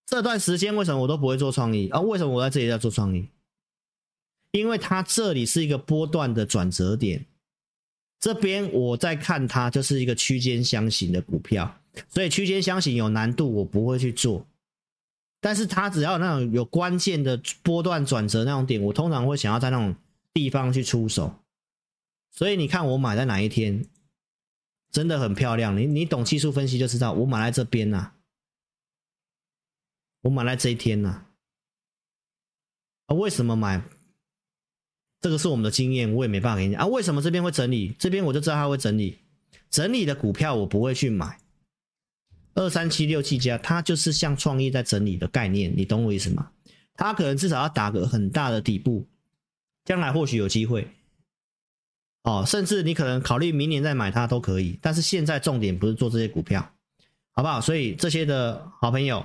[0.06, 2.00] 这段时间为什么我都不会做创意啊？
[2.00, 3.28] 为什么我在这里要做创意？
[4.52, 7.26] 因为它这里是一个波段的转折点，
[8.22, 14.48] 这边我在看它就是一个区间箱型的股票，所以区间箱型有难度，我不会去做。
[15.40, 19.96] 但是它只要那种有关键的波段转折那种点，我通常会想要在那种
[20.34, 21.40] 地方去出手。
[22.32, 23.86] 所以你看我买在哪一天，
[24.92, 25.78] 真的很漂亮。
[25.78, 28.14] 你你懂技术分析就知道，我买在这边呐、
[30.22, 31.26] 我买在这一天呐。
[33.06, 33.82] 啊，为什么买？
[35.20, 36.86] 这个是我们的经验，我也没办法给你讲啊。
[36.88, 37.96] 为什么这边会整理？
[37.98, 39.18] 这边我就知道它会整理。
[39.70, 41.40] 整理的股票我不会去买。
[42.58, 46.50] 二三七六七家，它就是像创意在整理的概念，你懂我意思吗？
[46.96, 49.08] 它可能至少要打个很大的底部，
[49.86, 50.88] 将来或许有机会。
[52.24, 54.80] 哦，甚至你可能考虑明年再买它都可以。
[54.82, 56.68] 但是现在重点不是做这些股票，
[57.34, 57.62] 好不好？
[57.62, 59.24] 所以这些的好朋友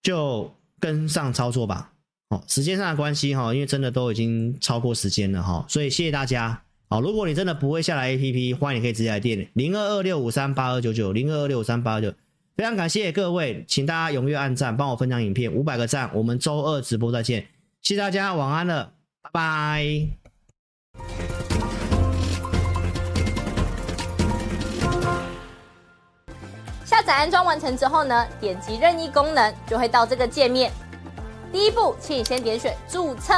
[0.00, 1.92] 就跟上操作吧。
[2.28, 6.62] 哦，时间上的关系哈，因为真的都已经超过时间了哈，所以谢谢大家。
[6.92, 12.12] 好，如果你真的不会下载 APP，欢迎你可以直接来电零二二六五三八二九九零二二六五三八二九。
[12.56, 17.46] 非常感谢各位，请大家踊跃按赞，帮我分享影片，五百个赞，我们周二直播再见，
[17.80, 18.92] 谢谢大家，晚安了，
[19.22, 20.06] 拜拜。
[26.84, 30.72] 下载安装完成之后呢，点击任意功能就会到这个界面。
[31.52, 33.32] 第一步，请你先点选注册，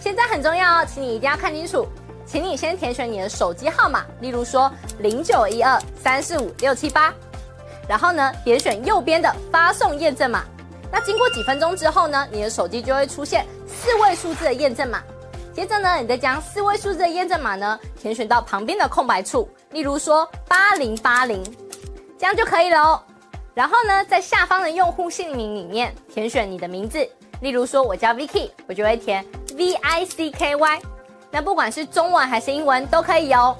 [0.00, 1.86] 现在很重要哦，请你一定要看清楚。
[2.26, 7.14] 请你先填选你的手机号码，例如说零九一二三四五六七八，
[7.88, 10.44] 然后呢，点选右边的发送验证码。
[10.90, 15.02] 那经过几分钟之后呢，你的手机就会出现四位数字的验证码。
[15.54, 21.42] 接着呢，你再将四位数字的验证码呢填选到旁边的空白处，例如说八零八零，
[22.18, 23.02] 这样就可以了哦。
[23.54, 27.08] 然后呢，在下方的用户姓名里面填选你的名字，
[27.40, 29.24] 例如说我叫 Vicky，我就会填
[29.56, 30.80] V I C K Y。
[31.30, 33.56] 那不管是中文还是英文都可以哦。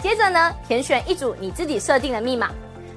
[0.00, 2.50] 接着呢，填选一组你自己设定的密码，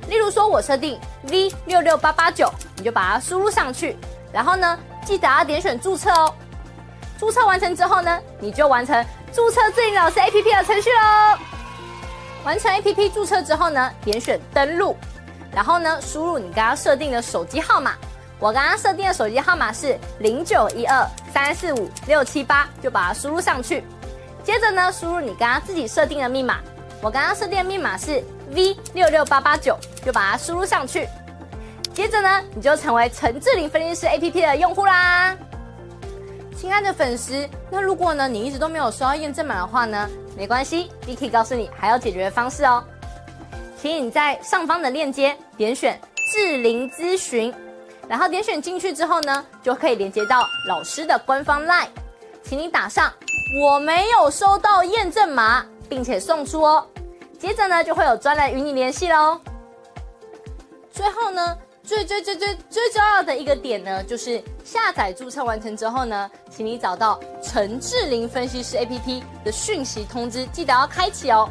[0.07, 0.99] 例如说我设定
[1.29, 3.95] V 六六八八九，你就把它输入上去。
[4.33, 6.33] 然后呢，记得要点选注册哦。
[7.17, 11.39] 注册完成之后呢，你就完成注册智霖老师 APP 的程序喽。
[12.43, 14.97] 完成 APP 注册之后呢，点选登录，
[15.51, 17.93] 然后呢，输入你刚刚设定的手机号码。
[18.39, 23.83] 我刚刚设定的手机号码是零九一二三四五六七八，就把它输入上去。
[24.43, 26.59] 接着呢，输入你刚刚自己设定的密码。
[27.01, 31.07] 我刚刚设定的密码是 V 六六八八九，就把它输入上去。
[31.93, 35.35] 接着呢，你就成为陈智霖分析师 APP 的用户啦。
[36.57, 42.83] 亲爱的粉丝，那如果呢，你一直都没有收到验证码的话呢，没关系，Vicky 告诉你还有解决的方式哦。
[43.81, 45.99] 请你在上方的链接点选
[46.31, 47.53] 智霖咨询，
[48.07, 51.87] 然后点选进去之后呢，就可以连接到老师的官方 LINE，
[52.43, 53.11] 请你打上。
[53.61, 56.85] 我没有收到验证码，并且送出哦。
[57.39, 59.39] 接着呢，就会有专人与你联系喽。
[60.91, 71.49] 最后呢，最最最最最重要的一个点呢，就是下载注册完成之后呢，请你找到陈智霖分析师 APP 的讯息通知，记得要开启哦。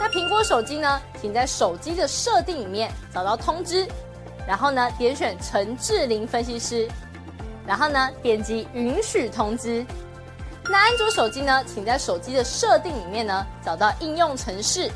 [0.00, 3.86] 那苹果手机呢，请在手机的设定里面找到通知，
[4.48, 6.88] 然后呢，点选陈智霖分析师，
[7.66, 9.84] 然后呢，点击允许通知。
[10.64, 14.90] 那安卓手机呢，请在手机的设定里面呢找到应用程式，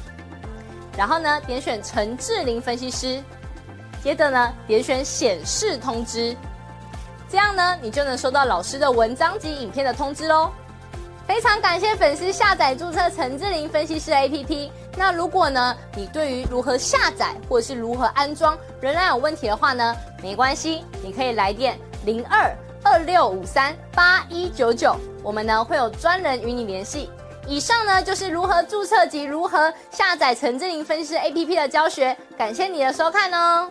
[0.97, 3.23] 然后呢点选陈智霖分析师，
[4.03, 6.35] 接着呢点选显示通知，
[7.29, 10.51] 这样呢你就能收到老师的文章及影片的通知喽。
[11.27, 14.71] 非常感谢粉丝下载注册陈智霖分析师 APP。
[14.97, 24.95] 那如果呢你对于如何下载或者是如何安装仍然有问题的话呢，没关系，你可以来电零二二六五三八一九九。
[25.23, 27.09] 我们呢会有专人与你联系。
[27.47, 32.17] 以上呢就是如何注册及如何下载陈智霖分析师 APP 的教学。
[32.37, 33.71] 感谢你的收看哦。